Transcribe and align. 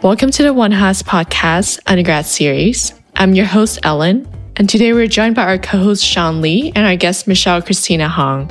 Welcome 0.00 0.30
to 0.30 0.44
the 0.44 0.52
One 0.52 0.70
Haas 0.70 1.02
Podcast 1.02 1.80
undergrad 1.88 2.24
series. 2.24 2.94
I'm 3.16 3.34
your 3.34 3.46
host, 3.46 3.80
Ellen, 3.82 4.28
and 4.54 4.68
today 4.68 4.92
we're 4.92 5.08
joined 5.08 5.34
by 5.34 5.42
our 5.42 5.58
co 5.58 5.76
host, 5.78 6.04
Sean 6.04 6.40
Lee, 6.40 6.70
and 6.76 6.86
our 6.86 6.94
guest, 6.94 7.26
Michelle 7.26 7.60
Christina 7.60 8.08
Hong. 8.08 8.48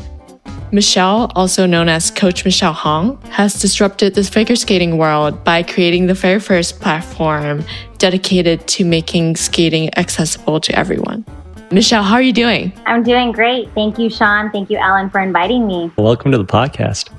Michelle, 0.74 1.32
also 1.36 1.66
known 1.66 1.88
as 1.88 2.12
Coach 2.12 2.44
Michelle 2.44 2.74
Hong, 2.74 3.18
has 3.30 3.62
disrupted 3.62 4.14
the 4.14 4.26
figure 4.26 4.58
skating 4.58 4.98
world 4.98 5.42
by 5.46 5.64
creating 5.64 6.08
the 6.08 6.14
very 6.14 6.42
first 6.42 6.82
platform 6.82 7.64
dedicated 7.98 8.68
to 8.68 8.84
making 8.84 9.38
skating 9.38 9.90
accessible 9.98 10.60
to 10.60 10.78
everyone. 10.78 11.26
Michelle, 11.72 12.04
how 12.04 12.16
are 12.16 12.22
you 12.22 12.34
doing? 12.34 12.74
I'm 12.86 13.04
doing 13.04 13.32
great. 13.32 13.74
Thank 13.74 13.98
you, 13.98 14.10
Sean. 14.10 14.52
Thank 14.52 14.70
you, 14.70 14.80
Ellen, 14.80 15.10
for 15.10 15.22
inviting 15.22 15.66
me. 15.66 15.94
Welcome 15.98 16.34
to 16.34 16.38
the 16.38 16.46
podcast. 16.46 17.10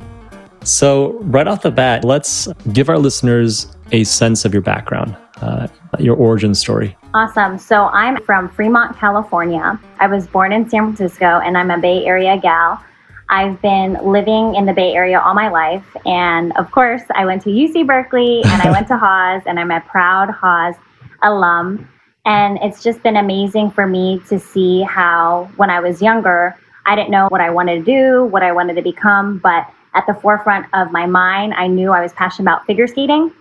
So, 0.64 1.18
right 1.20 1.48
off 1.48 1.62
the 1.62 1.70
bat, 1.70 2.04
let's 2.04 2.46
give 2.74 2.90
our 2.90 2.98
listeners 2.98 3.74
a 3.92 4.05
sense 4.05 4.45
of 4.45 4.52
your 4.52 4.62
background, 4.62 5.16
uh, 5.41 5.69
your 5.98 6.16
origin 6.16 6.55
story. 6.55 6.97
Awesome. 7.15 7.59
So, 7.59 7.87
I'm 7.87 8.23
from 8.24 8.48
Fremont, 8.48 8.97
California. 8.97 9.78
I 9.98 10.06
was 10.06 10.27
born 10.27 10.52
in 10.52 10.69
San 10.69 10.95
Francisco 10.95 11.41
and 11.41 11.56
I'm 11.56 11.70
a 11.70 11.78
Bay 11.78 12.05
Area 12.05 12.38
gal. 12.38 12.83
I've 13.30 13.61
been 13.61 13.95
living 14.02 14.55
in 14.55 14.64
the 14.64 14.73
Bay 14.73 14.95
Area 14.95 15.20
all 15.20 15.34
my 15.34 15.48
life. 15.48 15.84
And 16.06 16.56
of 16.56 16.70
course, 16.70 17.02
I 17.14 17.27
went 17.27 17.42
to 17.42 17.51
UC 17.51 17.87
Berkeley 17.87 18.42
and 18.45 18.62
I 18.62 18.70
went 18.70 18.88
to 18.88 18.97
Haas, 18.98 19.42
and 19.47 19.61
I'm 19.61 19.70
a 19.70 19.80
proud 19.80 20.30
Haas 20.30 20.77
alum. 21.23 21.89
And 22.25 22.59
it's 22.62 22.83
just 22.83 23.02
been 23.02 23.16
amazing 23.16 23.70
for 23.70 23.86
me 23.86 24.20
to 24.28 24.39
see 24.39 24.83
how, 24.83 25.50
when 25.56 25.70
I 25.70 25.80
was 25.80 26.00
younger, 26.02 26.56
I 26.86 26.95
didn't 26.95 27.11
know 27.11 27.28
what 27.28 27.41
I 27.41 27.50
wanted 27.50 27.84
to 27.84 27.84
do, 27.84 28.25
what 28.25 28.42
I 28.42 28.52
wanted 28.52 28.75
to 28.75 28.83
become, 28.83 29.39
but 29.39 29.67
at 29.95 30.06
the 30.06 30.14
forefront 30.14 30.67
of 30.75 30.92
my 30.92 31.06
mind, 31.06 31.55
I 31.55 31.67
knew 31.67 31.91
I 31.91 32.00
was 32.00 32.12
passionate 32.12 32.45
about 32.45 32.67
figure 32.67 32.86
skating. 32.86 33.33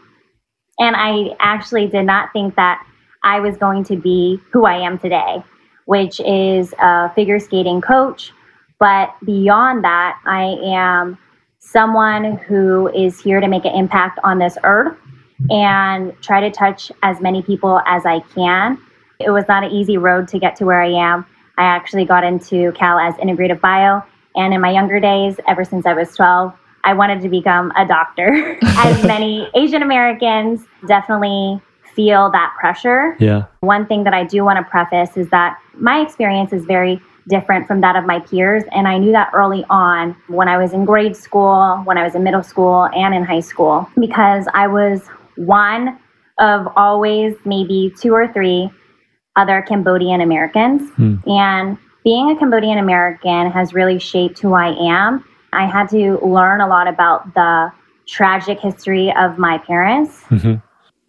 And 0.80 0.96
I 0.96 1.36
actually 1.40 1.88
did 1.88 2.06
not 2.06 2.32
think 2.34 2.56
that 2.56 2.86
I 3.24 3.40
was 3.40 3.58
going 3.58 3.84
to 3.86 3.96
be 3.96 4.40
who 4.52 4.66
I 4.66 4.78
am 4.78 5.00
today, 5.00 5.44
which 5.86 6.20
is 6.20 6.74
a 6.80 7.12
figure 7.14 7.40
skating 7.40 7.82
coach. 7.82 8.32
But 8.80 9.14
beyond 9.26 9.84
that, 9.84 10.20
I 10.26 10.58
am 10.64 11.18
someone 11.60 12.38
who 12.38 12.90
is 12.90 13.20
here 13.20 13.42
to 13.42 13.48
make 13.48 13.66
an 13.66 13.74
impact 13.76 14.20
on 14.24 14.40
this 14.40 14.58
earth 14.64 14.98
and 15.50 16.14
try 16.22 16.40
to 16.42 16.52
touch 16.52 16.92
as 17.04 17.20
many 17.20 17.42
people 17.42 17.82
as 17.86 18.06
I 18.06 18.20
can. 18.34 18.78
It 19.20 19.32
was 19.32 19.48
not 19.48 19.64
an 19.64 19.72
easy 19.72 19.98
road 19.98 20.28
to 20.30 20.40
get 20.40 20.56
to 20.58 20.66
where 20.66 20.82
I 20.82 20.90
am. 20.90 21.26
I 21.58 21.64
actually 21.64 22.06
got 22.06 22.24
into 22.24 22.72
Cal 22.74 23.00
as 23.00 23.16
integrative 23.16 23.60
bio. 23.60 24.04
And 24.36 24.54
in 24.54 24.62
my 24.62 24.72
younger 24.72 25.00
days, 25.00 25.40
ever 25.48 25.66
since 25.66 25.88
I 25.88 25.94
was 25.94 26.16
12, 26.16 26.54
I 26.84 26.94
wanted 26.94 27.22
to 27.22 27.30
become 27.30 27.72
a 27.76 27.86
doctor. 27.86 28.58
as 28.64 29.04
many 29.04 29.50
Asian 29.56 29.82
Americans 29.82 30.62
definitely 30.88 31.62
feel 31.96 32.30
that 32.32 32.54
pressure. 32.60 33.16
Yeah. 33.20 33.46
One 33.62 33.88
thing 33.88 34.04
that 34.04 34.14
I 34.14 34.24
do 34.24 34.44
want 34.44 34.58
to 34.58 34.70
preface 34.70 35.18
is 35.18 35.30
that 35.30 35.60
my 35.74 36.00
experience 36.00 36.54
is 36.54 36.64
very 36.66 37.02
different 37.28 37.68
from 37.68 37.82
that 37.82 37.96
of 37.96 38.06
my 38.06 38.20
peers. 38.20 38.64
And 38.72 38.88
I 38.88 38.98
knew 38.98 39.12
that 39.12 39.32
early 39.34 39.66
on 39.70 40.16
when 40.28 40.48
I 40.48 40.58
was 40.58 40.74
in 40.74 40.86
grade 40.86 41.16
school, 41.16 41.82
when 41.84 41.98
I 41.98 42.04
was 42.04 42.16
in 42.16 42.24
middle 42.24 42.44
school, 42.44 42.88
and 42.96 43.14
in 43.14 43.24
high 43.24 43.42
school, 43.42 43.90
because 44.00 44.48
I 44.54 44.68
was 44.68 45.02
one 45.36 46.00
of 46.40 46.68
always 46.76 47.36
maybe 47.46 47.94
two 48.00 48.14
or 48.14 48.32
three 48.32 48.70
other 49.36 49.62
Cambodian 49.62 50.22
Americans. 50.22 50.90
Hmm. 50.92 51.16
And 51.26 51.78
being 52.04 52.32
a 52.32 52.36
Cambodian 52.38 52.78
American 52.78 53.52
has 53.52 53.74
really 53.74 54.00
shaped 54.00 54.40
who 54.40 54.54
I 54.54 54.70
am. 54.70 55.26
I 55.58 55.66
had 55.66 55.90
to 55.90 56.20
learn 56.26 56.62
a 56.62 56.68
lot 56.68 56.88
about 56.88 57.34
the 57.34 57.72
tragic 58.06 58.60
history 58.60 59.12
of 59.18 59.38
my 59.38 59.58
parents. 59.58 60.22
Mm-hmm. 60.30 60.56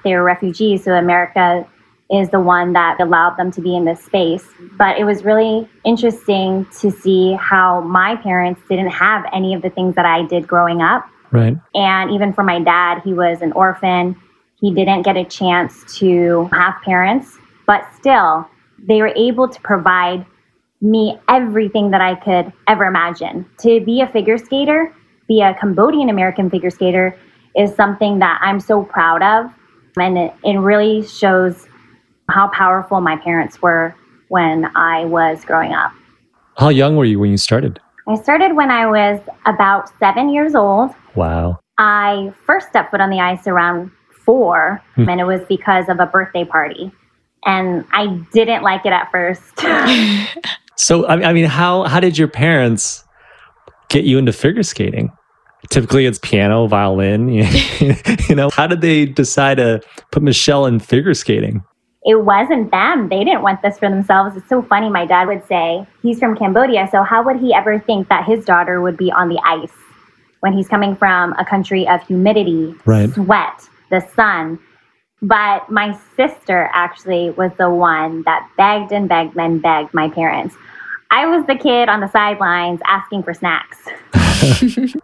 They 0.05 0.15
were 0.15 0.23
refugees, 0.23 0.84
so 0.84 0.93
America 0.93 1.67
is 2.11 2.31
the 2.31 2.41
one 2.41 2.73
that 2.73 2.99
allowed 3.00 3.37
them 3.37 3.50
to 3.53 3.61
be 3.61 3.77
in 3.77 3.84
this 3.84 4.03
space. 4.03 4.45
But 4.78 4.99
it 4.99 5.05
was 5.05 5.25
really 5.25 5.69
interesting 5.84 6.67
to 6.81 6.91
see 6.91 7.34
how 7.34 7.83
my 7.83 8.17
parents 8.17 8.62
didn't 8.69 8.91
have 8.91 9.27
any 9.34 9.53
of 9.55 9.61
the 9.61 9.71
things 9.71 9.95
that 9.97 10.06
I 10.06 10.27
did 10.27 10.49
growing 10.49 10.81
up. 10.81 11.05
Right. 11.31 11.55
And 11.75 12.11
even 12.11 12.33
for 12.33 12.43
my 12.43 12.59
dad, 12.61 13.03
he 13.05 13.12
was 13.12 13.43
an 13.43 13.53
orphan. 13.53 14.17
He 14.61 14.73
didn't 14.73 15.03
get 15.03 15.17
a 15.17 15.25
chance 15.25 15.84
to 15.99 16.49
have 16.53 16.75
parents, 16.83 17.37
but 17.67 17.87
still, 17.94 18.49
they 18.78 19.03
were 19.03 19.12
able 19.15 19.47
to 19.49 19.61
provide 19.61 20.25
me 20.81 21.19
everything 21.28 21.91
that 21.91 22.00
I 22.00 22.15
could 22.15 22.53
ever 22.66 22.84
imagine. 22.84 23.47
To 23.61 23.81
be 23.81 24.00
a 24.00 24.06
figure 24.06 24.39
skater, 24.39 24.94
be 25.27 25.41
a 25.41 25.55
Cambodian 25.55 26.09
American 26.09 26.50
figure 26.50 26.71
skater, 26.71 27.19
is 27.56 27.75
something 27.75 28.19
that 28.21 28.39
I'm 28.43 28.61
so 28.61 28.84
proud 28.84 29.22
of. 29.22 29.50
And 29.97 30.17
it, 30.17 30.34
it 30.44 30.59
really 30.59 31.06
shows 31.06 31.67
how 32.31 32.49
powerful 32.49 33.00
my 33.00 33.17
parents 33.17 33.61
were 33.61 33.94
when 34.28 34.71
I 34.77 35.05
was 35.06 35.44
growing 35.44 35.72
up. 35.72 35.91
How 36.56 36.69
young 36.69 36.97
were 36.97 37.05
you 37.05 37.19
when 37.19 37.31
you 37.31 37.37
started? 37.37 37.81
I 38.06 38.15
started 38.17 38.55
when 38.55 38.71
I 38.71 38.87
was 38.87 39.21
about 39.47 39.91
seven 39.99 40.28
years 40.28 40.55
old. 40.55 40.91
Wow. 41.15 41.59
I 41.78 42.33
first 42.47 42.69
stepped 42.69 42.91
foot 42.91 43.00
on 43.00 43.11
the 43.11 43.21
ice 43.21 43.47
around 43.47 43.91
four, 44.25 44.83
hmm. 44.94 45.09
and 45.09 45.21
it 45.21 45.25
was 45.25 45.41
because 45.49 45.88
of 45.88 46.00
a 46.00 46.06
birthday 46.06 46.44
party. 46.44 46.93
And 47.44 47.84
I 47.93 48.06
didn't 48.33 48.62
like 48.62 48.84
it 48.84 48.93
at 48.93 49.11
first. 49.11 49.61
so, 50.78 51.06
I 51.06 51.33
mean, 51.33 51.44
how, 51.44 51.84
how 51.84 52.00
did 52.00 52.16
your 52.16 52.28
parents 52.28 53.05
get 53.89 54.05
you 54.05 54.19
into 54.19 54.33
figure 54.33 54.62
skating? 54.62 55.12
Typically, 55.71 56.06
it's 56.06 56.19
piano, 56.21 56.66
violin. 56.66 57.28
you 58.28 58.34
know, 58.34 58.49
how 58.50 58.66
did 58.66 58.81
they 58.81 59.05
decide 59.05 59.56
to 59.56 59.81
put 60.12 60.22
Michelle 60.22 60.67
in 60.67 60.78
figure 60.78 61.15
skating? 61.15 61.62
it 62.09 62.25
wasn't 62.25 62.71
them. 62.71 63.11
They 63.11 63.22
didn't 63.22 63.43
want 63.43 63.61
this 63.61 63.78
for 63.78 63.91
themselves. 63.91 64.34
It's 64.34 64.49
so 64.49 64.62
funny. 64.62 64.88
My 64.88 65.05
dad 65.05 65.28
would 65.28 65.47
say, 65.47 65.87
he's 66.00 66.19
from 66.19 66.37
Cambodia, 66.37 66.88
so 66.91 67.03
how 67.03 67.22
would 67.22 67.37
he 67.38 67.53
ever 67.53 67.78
think 67.78 68.09
that 68.09 68.25
his 68.25 68.47
daughter 68.47 68.81
would 68.81 68.97
be 68.97 69.12
on 69.12 69.28
the 69.28 69.38
ice 69.44 69.72
when 70.41 70.55
he's 70.55 70.69
coming 70.69 70.97
from 70.97 71.34
a 71.34 71.44
country 71.44 71.87
of 71.87 72.00
humidity, 72.06 72.75
right. 72.87 73.12
sweat, 73.12 73.69
the 73.91 74.00
sun? 74.17 74.59
But 75.21 75.71
my 75.71 75.99
sister 76.17 76.71
actually 76.73 77.31
was 77.31 77.51
the 77.59 77.71
one 77.71 78.23
that 78.23 78.49
begged 78.56 78.93
and 78.93 79.09
begged 79.09 79.37
and 79.37 79.61
begged 79.61 79.93
my 79.93 80.09
parents. 80.11 80.55
I 81.11 81.27
was 81.27 81.47
the 81.47 81.56
kid 81.56 81.89
on 81.89 82.01
the 82.01 82.09
sidelines 82.09 82.81
asking 82.87 83.23
for 83.23 83.34
snacks. 83.34 83.79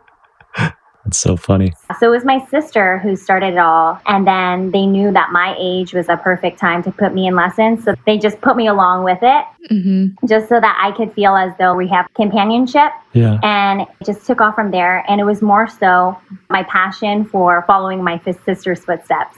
That's 1.04 1.18
so 1.18 1.36
funny. 1.36 1.72
So 2.00 2.06
it 2.08 2.16
was 2.16 2.24
my 2.24 2.44
sister 2.46 2.98
who 2.98 3.14
started 3.14 3.54
it 3.54 3.58
all. 3.58 4.00
And 4.06 4.26
then 4.26 4.70
they 4.70 4.86
knew 4.86 5.12
that 5.12 5.32
my 5.32 5.54
age 5.58 5.92
was 5.92 6.08
a 6.08 6.16
perfect 6.16 6.58
time 6.58 6.82
to 6.82 6.90
put 6.90 7.12
me 7.12 7.26
in 7.26 7.34
lessons. 7.34 7.84
So 7.84 7.94
they 8.06 8.16
just 8.16 8.40
put 8.40 8.56
me 8.56 8.68
along 8.68 9.04
with 9.04 9.18
it 9.20 9.44
mm-hmm. 9.70 10.26
just 10.26 10.48
so 10.48 10.60
that 10.60 10.78
I 10.80 10.96
could 10.96 11.12
feel 11.12 11.36
as 11.36 11.52
though 11.58 11.74
we 11.74 11.88
have 11.88 12.06
companionship. 12.14 12.90
Yeah. 13.12 13.38
And 13.42 13.82
it 13.82 13.88
just 14.04 14.26
took 14.26 14.40
off 14.40 14.54
from 14.54 14.70
there. 14.70 15.04
And 15.08 15.20
it 15.20 15.24
was 15.24 15.42
more 15.42 15.68
so 15.68 16.18
my 16.48 16.62
passion 16.64 17.26
for 17.26 17.64
following 17.66 18.02
my 18.02 18.18
sister's 18.46 18.82
footsteps. 18.82 19.36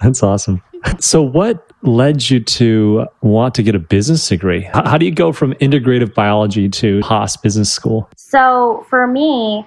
That's 0.00 0.22
awesome. 0.22 0.62
So, 0.98 1.22
what 1.22 1.70
led 1.82 2.28
you 2.28 2.40
to 2.40 3.06
want 3.22 3.54
to 3.54 3.62
get 3.62 3.74
a 3.74 3.78
business 3.78 4.28
degree? 4.28 4.62
How, 4.62 4.98
do 4.98 5.04
you 5.04 5.12
go 5.12 5.32
from 5.32 5.54
integrative 5.54 6.14
biology 6.14 6.68
to 6.68 7.00
Haas 7.02 7.36
Business 7.36 7.72
School? 7.72 8.08
So, 8.16 8.84
for 8.88 9.06
me, 9.06 9.66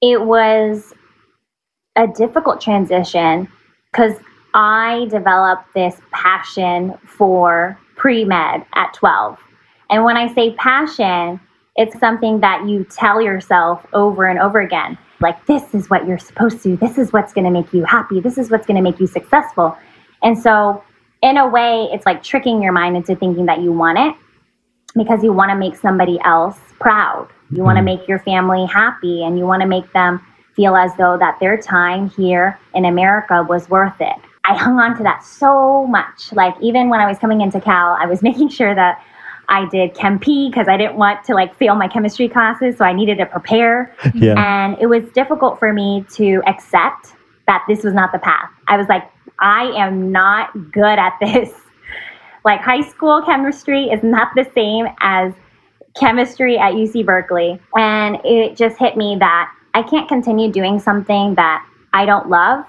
it 0.00 0.22
was 0.22 0.94
a 1.96 2.06
difficult 2.06 2.60
transition 2.60 3.48
because 3.90 4.16
I 4.54 5.06
developed 5.10 5.74
this 5.74 6.00
passion 6.12 6.94
for 7.04 7.78
pre 7.96 8.24
med 8.24 8.64
at 8.74 8.94
12. 8.94 9.38
And 9.90 10.04
when 10.04 10.16
I 10.16 10.32
say 10.34 10.54
passion, 10.54 11.40
it's 11.76 11.98
something 11.98 12.40
that 12.40 12.66
you 12.66 12.84
tell 12.84 13.20
yourself 13.20 13.84
over 13.92 14.26
and 14.26 14.38
over 14.38 14.60
again. 14.60 14.96
Like, 15.26 15.44
this 15.46 15.74
is 15.74 15.90
what 15.90 16.06
you're 16.06 16.18
supposed 16.18 16.62
to. 16.62 16.76
This 16.76 16.98
is 16.98 17.12
what's 17.12 17.32
going 17.32 17.46
to 17.46 17.50
make 17.50 17.72
you 17.72 17.82
happy. 17.82 18.20
This 18.20 18.38
is 18.38 18.48
what's 18.48 18.64
going 18.64 18.76
to 18.76 18.82
make 18.82 19.00
you 19.00 19.08
successful. 19.08 19.76
And 20.22 20.38
so, 20.38 20.84
in 21.20 21.36
a 21.36 21.48
way, 21.48 21.88
it's 21.92 22.06
like 22.06 22.22
tricking 22.22 22.62
your 22.62 22.70
mind 22.70 22.96
into 22.96 23.16
thinking 23.16 23.46
that 23.46 23.60
you 23.60 23.72
want 23.72 23.98
it 23.98 24.14
because 24.96 25.24
you 25.24 25.32
want 25.32 25.50
to 25.50 25.56
make 25.56 25.74
somebody 25.74 26.20
else 26.24 26.58
proud. 26.78 27.28
You 27.50 27.64
want 27.64 27.76
to 27.76 27.80
mm-hmm. 27.80 27.98
make 27.98 28.08
your 28.08 28.20
family 28.20 28.66
happy 28.66 29.24
and 29.24 29.36
you 29.36 29.46
want 29.46 29.62
to 29.62 29.68
make 29.68 29.92
them 29.92 30.24
feel 30.54 30.76
as 30.76 30.92
though 30.96 31.18
that 31.18 31.40
their 31.40 31.56
time 31.56 32.08
here 32.10 32.56
in 32.74 32.84
America 32.84 33.44
was 33.48 33.68
worth 33.68 34.00
it. 34.00 34.16
I 34.44 34.56
hung 34.56 34.78
on 34.78 34.96
to 34.98 35.02
that 35.02 35.24
so 35.24 35.88
much. 35.88 36.32
Like 36.32 36.54
even 36.62 36.88
when 36.88 37.00
I 37.00 37.06
was 37.08 37.18
coming 37.18 37.40
into 37.40 37.60
Cal, 37.60 37.96
I 38.00 38.06
was 38.06 38.22
making 38.30 38.50
sure 38.50 38.76
that 38.76 39.02
I 39.48 39.68
did 39.68 39.94
Chem 39.94 40.18
P 40.18 40.48
because 40.48 40.68
I 40.68 40.76
didn't 40.76 40.96
want 40.96 41.24
to 41.24 41.34
like 41.34 41.56
fail 41.56 41.74
my 41.74 41.88
chemistry 41.88 42.28
classes, 42.28 42.76
so 42.78 42.84
I 42.84 42.92
needed 42.92 43.18
to 43.18 43.26
prepare. 43.26 43.94
Yeah. 44.14 44.34
And 44.38 44.78
it 44.80 44.86
was 44.86 45.02
difficult 45.12 45.58
for 45.58 45.72
me 45.72 46.06
to 46.12 46.40
accept 46.46 47.14
that 47.46 47.64
this 47.68 47.84
was 47.84 47.92
not 47.92 48.12
the 48.12 48.18
path. 48.18 48.50
I 48.66 48.76
was 48.78 48.86
like, 48.88 49.02
I 49.40 49.64
am 49.76 50.10
not 50.10 50.72
good 50.72 50.98
at 50.98 51.14
this. 51.20 51.52
like 52.44 52.60
high 52.60 52.80
school 52.80 53.22
chemistry 53.22 53.84
is 53.84 54.02
not 54.02 54.28
the 54.34 54.48
same 54.54 54.86
as 55.00 55.34
chemistry 55.98 56.56
at 56.56 56.72
UC 56.72 57.04
Berkeley. 57.04 57.60
And 57.76 58.18
it 58.24 58.56
just 58.56 58.78
hit 58.78 58.96
me 58.96 59.16
that 59.20 59.52
I 59.74 59.82
can't 59.82 60.08
continue 60.08 60.50
doing 60.50 60.78
something 60.78 61.34
that 61.34 61.66
I 61.92 62.06
don't 62.06 62.30
love. 62.30 62.64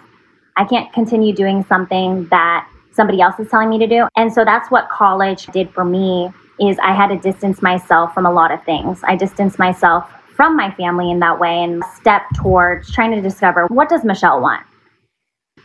I 0.57 0.65
can't 0.65 0.91
continue 0.91 1.33
doing 1.33 1.63
something 1.63 2.27
that 2.27 2.67
somebody 2.91 3.21
else 3.21 3.39
is 3.39 3.49
telling 3.49 3.69
me 3.69 3.77
to 3.79 3.87
do. 3.87 4.07
And 4.17 4.33
so 4.33 4.43
that's 4.43 4.69
what 4.69 4.89
college 4.89 5.45
did 5.47 5.69
for 5.69 5.85
me 5.85 6.31
is 6.59 6.77
I 6.79 6.93
had 6.93 7.07
to 7.07 7.17
distance 7.17 7.61
myself 7.61 8.13
from 8.13 8.25
a 8.25 8.31
lot 8.31 8.51
of 8.51 8.63
things. 8.63 9.01
I 9.03 9.15
distanced 9.15 9.59
myself 9.59 10.11
from 10.35 10.55
my 10.55 10.71
family 10.71 11.09
in 11.09 11.19
that 11.19 11.39
way 11.39 11.63
and 11.63 11.83
step 11.95 12.21
towards 12.35 12.91
trying 12.91 13.11
to 13.11 13.21
discover 13.21 13.65
what 13.67 13.89
does 13.89 14.03
Michelle 14.03 14.39
want? 14.39 14.63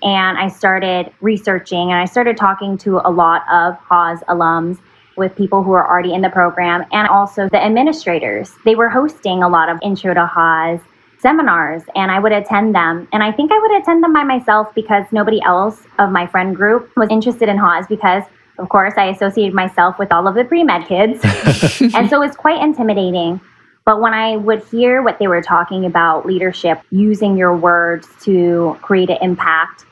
And 0.02 0.38
I 0.38 0.48
started 0.48 1.12
researching 1.20 1.92
and 1.92 2.00
I 2.00 2.06
started 2.06 2.36
talking 2.36 2.76
to 2.78 3.00
a 3.06 3.10
lot 3.10 3.42
of 3.52 3.76
Haas 3.76 4.20
alums 4.28 4.78
with 5.16 5.36
people 5.36 5.62
who 5.62 5.72
are 5.72 5.86
already 5.86 6.14
in 6.14 6.22
the 6.22 6.30
program 6.30 6.84
and 6.90 7.06
also 7.06 7.48
the 7.50 7.62
administrators. 7.62 8.52
They 8.64 8.74
were 8.74 8.88
hosting 8.88 9.42
a 9.42 9.48
lot 9.48 9.68
of 9.68 9.78
intro 9.82 10.14
to 10.14 10.26
Haas 10.26 10.80
seminars 11.18 11.82
and 11.94 12.10
I 12.10 12.18
would 12.18 12.32
attend 12.32 12.74
them. 12.74 13.06
And 13.12 13.22
I 13.22 13.30
think 13.30 13.52
I 13.52 13.58
would 13.58 13.80
attend 13.80 14.02
them 14.02 14.12
by 14.12 14.24
myself 14.24 14.74
because 14.74 15.04
nobody 15.12 15.40
else 15.44 15.82
of 15.98 16.10
my 16.10 16.26
friend 16.26 16.56
group 16.56 16.90
was 16.96 17.08
interested 17.10 17.48
in 17.48 17.56
Haas 17.56 17.86
because 17.86 18.24
of 18.58 18.68
course 18.68 18.94
I 18.96 19.06
associated 19.06 19.54
myself 19.54 19.98
with 19.98 20.12
all 20.12 20.26
of 20.26 20.34
the 20.34 20.44
pre-med 20.44 20.86
kids. 20.86 21.20
and 21.94 22.08
so 22.08 22.22
it's 22.22 22.36
quite 22.36 22.62
intimidating. 22.62 23.40
But 23.84 24.00
when 24.00 24.14
I 24.14 24.36
would 24.36 24.62
hear 24.64 25.02
what 25.02 25.18
they 25.18 25.26
were 25.26 25.42
talking 25.42 25.86
about 25.86 26.24
leadership, 26.24 26.80
using 26.90 27.36
your 27.36 27.56
words 27.56 28.08
to 28.22 28.78
create 28.80 29.10
an 29.10 29.18
impact, 29.20 29.84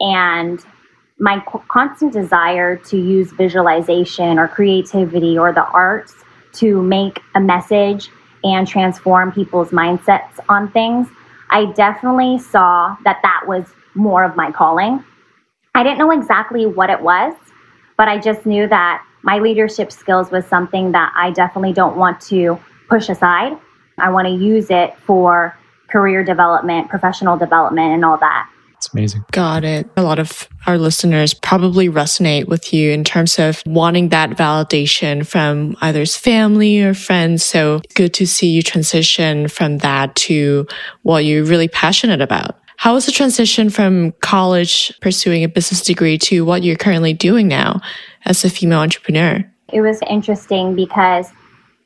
and 0.00 0.64
my 1.18 1.42
constant 1.68 2.12
desire 2.12 2.76
to 2.76 2.96
use 2.96 3.30
visualization 3.32 4.38
or 4.38 4.48
creativity 4.48 5.38
or 5.38 5.52
the 5.52 5.64
arts 5.64 6.14
to 6.54 6.82
make 6.82 7.20
a 7.34 7.40
message 7.40 8.10
and 8.42 8.66
transform 8.66 9.30
people's 9.30 9.68
mindsets 9.68 10.38
on 10.48 10.70
things, 10.72 11.08
I 11.50 11.66
definitely 11.72 12.38
saw 12.38 12.96
that 13.04 13.18
that 13.22 13.42
was 13.46 13.66
more 13.94 14.24
of 14.24 14.36
my 14.36 14.50
calling. 14.50 15.04
I 15.74 15.82
didn't 15.82 15.98
know 15.98 16.10
exactly 16.10 16.66
what 16.66 16.90
it 16.90 17.00
was, 17.00 17.34
but 18.00 18.08
I 18.08 18.16
just 18.16 18.46
knew 18.46 18.66
that 18.66 19.04
my 19.20 19.40
leadership 19.40 19.92
skills 19.92 20.30
was 20.30 20.46
something 20.46 20.92
that 20.92 21.12
I 21.14 21.32
definitely 21.32 21.74
don't 21.74 21.98
want 21.98 22.18
to 22.22 22.58
push 22.88 23.10
aside. 23.10 23.58
I 23.98 24.08
want 24.08 24.26
to 24.26 24.32
use 24.32 24.70
it 24.70 24.96
for 25.04 25.54
career 25.90 26.24
development, 26.24 26.88
professional 26.88 27.36
development, 27.36 27.92
and 27.92 28.02
all 28.02 28.16
that. 28.16 28.48
It's 28.76 28.90
amazing. 28.94 29.26
Got 29.32 29.64
it. 29.64 29.86
A 29.98 30.02
lot 30.02 30.18
of 30.18 30.48
our 30.66 30.78
listeners 30.78 31.34
probably 31.34 31.90
resonate 31.90 32.48
with 32.48 32.72
you 32.72 32.90
in 32.90 33.04
terms 33.04 33.38
of 33.38 33.62
wanting 33.66 34.08
that 34.08 34.30
validation 34.30 35.26
from 35.26 35.76
either 35.82 36.06
family 36.06 36.80
or 36.80 36.94
friends. 36.94 37.44
So 37.44 37.82
good 37.94 38.14
to 38.14 38.26
see 38.26 38.46
you 38.46 38.62
transition 38.62 39.48
from 39.48 39.76
that 39.78 40.16
to 40.16 40.66
what 41.02 41.26
you're 41.26 41.44
really 41.44 41.68
passionate 41.68 42.22
about. 42.22 42.59
How 42.80 42.94
was 42.94 43.04
the 43.04 43.12
transition 43.12 43.68
from 43.68 44.12
college 44.22 44.90
pursuing 45.02 45.44
a 45.44 45.48
business 45.48 45.82
degree 45.82 46.16
to 46.16 46.46
what 46.46 46.62
you're 46.62 46.76
currently 46.76 47.12
doing 47.12 47.46
now 47.46 47.82
as 48.24 48.42
a 48.42 48.48
female 48.48 48.78
entrepreneur? 48.78 49.44
It 49.70 49.82
was 49.82 50.00
interesting 50.08 50.74
because 50.74 51.28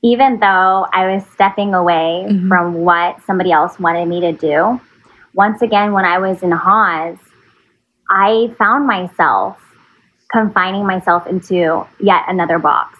even 0.04 0.38
though 0.38 0.86
I 0.92 1.12
was 1.12 1.26
stepping 1.32 1.74
away 1.74 2.26
mm-hmm. 2.28 2.46
from 2.46 2.74
what 2.74 3.20
somebody 3.26 3.50
else 3.50 3.76
wanted 3.80 4.06
me 4.06 4.20
to 4.20 4.30
do, 4.34 4.80
once 5.32 5.62
again, 5.62 5.94
when 5.94 6.04
I 6.04 6.18
was 6.18 6.44
in 6.44 6.52
Haas, 6.52 7.18
I 8.08 8.54
found 8.56 8.86
myself 8.86 9.58
confining 10.30 10.86
myself 10.86 11.26
into 11.26 11.84
yet 11.98 12.22
another 12.28 12.60
box. 12.60 12.96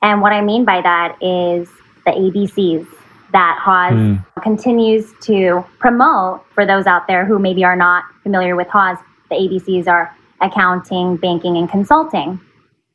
And 0.00 0.22
what 0.22 0.32
I 0.32 0.40
mean 0.40 0.64
by 0.64 0.80
that 0.80 1.22
is 1.22 1.68
the 2.06 2.12
ABCs 2.12 2.86
that 3.32 3.58
Haas 3.60 3.92
mm. 3.92 4.24
continues 4.42 5.12
to 5.22 5.64
promote 5.78 6.44
for 6.54 6.66
those 6.66 6.86
out 6.86 7.06
there 7.06 7.24
who 7.24 7.38
maybe 7.38 7.64
are 7.64 7.76
not 7.76 8.04
familiar 8.22 8.56
with 8.56 8.68
Haas. 8.68 8.98
The 9.30 9.36
ABCs 9.36 9.86
are 9.86 10.14
accounting, 10.40 11.16
banking, 11.16 11.56
and 11.56 11.70
consulting. 11.70 12.40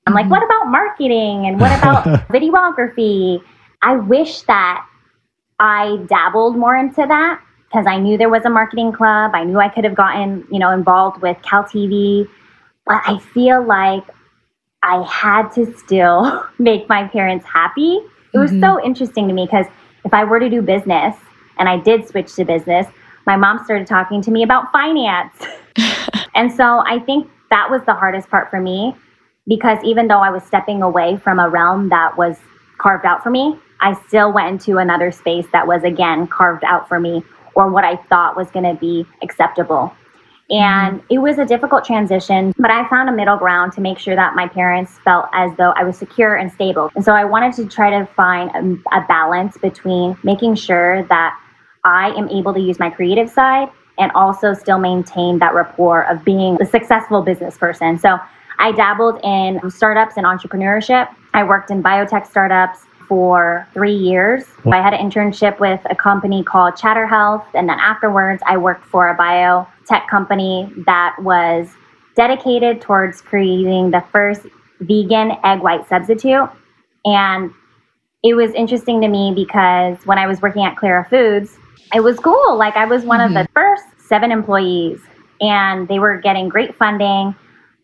I'm 0.07 0.13
like, 0.13 0.29
what 0.29 0.43
about 0.43 0.67
marketing 0.67 1.47
and 1.47 1.59
what 1.59 1.77
about 1.77 2.03
videography? 2.29 3.41
I 3.81 3.95
wish 3.95 4.41
that 4.41 4.85
I 5.59 5.97
dabbled 6.07 6.57
more 6.57 6.75
into 6.75 7.05
that 7.07 7.41
because 7.63 7.87
I 7.87 7.97
knew 7.97 8.17
there 8.17 8.29
was 8.29 8.45
a 8.45 8.49
marketing 8.49 8.91
club. 8.91 9.31
I 9.33 9.43
knew 9.43 9.59
I 9.59 9.69
could 9.69 9.83
have 9.83 9.95
gotten, 9.95 10.45
you 10.51 10.59
know, 10.59 10.71
involved 10.71 11.21
with 11.21 11.37
Cal 11.41 11.63
TV. 11.63 12.27
But 12.85 13.01
I 13.05 13.17
feel 13.17 13.65
like 13.65 14.03
I 14.83 15.03
had 15.03 15.49
to 15.53 15.75
still 15.77 16.45
make 16.59 16.87
my 16.87 17.07
parents 17.07 17.45
happy. 17.45 17.99
It 18.33 18.37
was 18.37 18.51
mm-hmm. 18.51 18.61
so 18.61 18.83
interesting 18.83 19.27
to 19.27 19.33
me 19.33 19.45
because 19.45 19.65
if 20.05 20.13
I 20.13 20.23
were 20.23 20.39
to 20.39 20.49
do 20.49 20.61
business 20.61 21.15
and 21.57 21.67
I 21.67 21.77
did 21.77 22.07
switch 22.07 22.33
to 22.35 22.45
business, 22.45 22.87
my 23.25 23.35
mom 23.35 23.63
started 23.65 23.87
talking 23.87 24.21
to 24.21 24.31
me 24.31 24.43
about 24.43 24.71
finance. 24.71 25.33
and 26.35 26.51
so 26.51 26.83
I 26.85 26.99
think 26.99 27.29
that 27.49 27.69
was 27.69 27.81
the 27.85 27.93
hardest 27.93 28.29
part 28.29 28.49
for 28.49 28.61
me 28.61 28.95
because 29.47 29.79
even 29.83 30.07
though 30.07 30.19
I 30.19 30.29
was 30.29 30.43
stepping 30.43 30.81
away 30.81 31.17
from 31.17 31.39
a 31.39 31.49
realm 31.49 31.89
that 31.89 32.17
was 32.17 32.37
carved 32.77 33.05
out 33.05 33.23
for 33.23 33.31
me, 33.31 33.59
I 33.81 33.93
still 34.07 34.31
went 34.31 34.49
into 34.49 34.77
another 34.77 35.11
space 35.11 35.47
that 35.51 35.67
was 35.67 35.83
again 35.83 36.27
carved 36.27 36.63
out 36.63 36.87
for 36.87 36.99
me 36.99 37.23
or 37.55 37.69
what 37.69 37.83
I 37.83 37.95
thought 37.95 38.37
was 38.37 38.49
going 38.51 38.65
to 38.65 38.79
be 38.79 39.05
acceptable. 39.23 39.93
And 40.49 40.99
mm-hmm. 40.99 41.07
it 41.09 41.17
was 41.19 41.37
a 41.37 41.45
difficult 41.45 41.85
transition, 41.85 42.53
but 42.57 42.69
I 42.69 42.87
found 42.87 43.09
a 43.09 43.11
middle 43.11 43.37
ground 43.37 43.73
to 43.73 43.81
make 43.81 43.97
sure 43.97 44.15
that 44.15 44.35
my 44.35 44.47
parents 44.47 44.99
felt 45.03 45.27
as 45.33 45.51
though 45.57 45.71
I 45.71 45.83
was 45.83 45.97
secure 45.97 46.35
and 46.35 46.51
stable. 46.51 46.91
And 46.95 47.03
so 47.03 47.13
I 47.13 47.25
wanted 47.25 47.53
to 47.55 47.65
try 47.65 47.89
to 47.89 48.05
find 48.13 48.51
a, 48.51 48.97
a 48.97 49.05
balance 49.07 49.57
between 49.57 50.17
making 50.23 50.55
sure 50.55 51.03
that 51.03 51.39
I 51.83 52.09
am 52.11 52.29
able 52.29 52.53
to 52.53 52.59
use 52.59 52.79
my 52.79 52.89
creative 52.89 53.29
side 53.29 53.69
and 53.97 54.11
also 54.13 54.53
still 54.53 54.79
maintain 54.79 55.39
that 55.39 55.53
rapport 55.53 56.03
of 56.03 56.23
being 56.25 56.61
a 56.61 56.65
successful 56.65 57.21
business 57.21 57.57
person. 57.57 57.97
So 57.97 58.19
I 58.59 58.71
dabbled 58.71 59.19
in 59.23 59.59
startups 59.69 60.17
and 60.17 60.25
entrepreneurship. 60.25 61.13
I 61.33 61.43
worked 61.43 61.71
in 61.71 61.81
biotech 61.81 62.27
startups 62.27 62.85
for 63.07 63.67
three 63.73 63.95
years. 63.95 64.45
I 64.65 64.81
had 64.81 64.93
an 64.93 65.09
internship 65.09 65.59
with 65.59 65.79
a 65.89 65.95
company 65.95 66.43
called 66.43 66.75
Chatter 66.75 67.07
Health. 67.07 67.45
And 67.53 67.69
then 67.69 67.79
afterwards, 67.79 68.41
I 68.45 68.57
worked 68.57 68.85
for 68.85 69.09
a 69.09 69.17
biotech 69.17 70.07
company 70.07 70.71
that 70.85 71.15
was 71.19 71.69
dedicated 72.15 72.81
towards 72.81 73.21
creating 73.21 73.91
the 73.91 74.03
first 74.11 74.41
vegan 74.79 75.33
egg 75.43 75.61
white 75.61 75.87
substitute. 75.87 76.49
And 77.05 77.51
it 78.23 78.33
was 78.33 78.51
interesting 78.53 79.01
to 79.01 79.07
me 79.07 79.33
because 79.35 80.03
when 80.05 80.17
I 80.17 80.27
was 80.27 80.41
working 80.41 80.65
at 80.65 80.75
Clara 80.75 81.05
Foods, 81.09 81.57
it 81.93 81.99
was 81.99 82.19
cool. 82.19 82.57
Like 82.57 82.75
I 82.75 82.85
was 82.85 83.03
one 83.03 83.19
mm-hmm. 83.19 83.27
of 83.27 83.33
the 83.33 83.47
mm-hmm. 83.47 83.53
first 83.53 84.07
seven 84.07 84.31
employees, 84.31 84.99
and 85.41 85.87
they 85.87 85.99
were 85.99 86.19
getting 86.19 86.49
great 86.49 86.75
funding. 86.75 87.35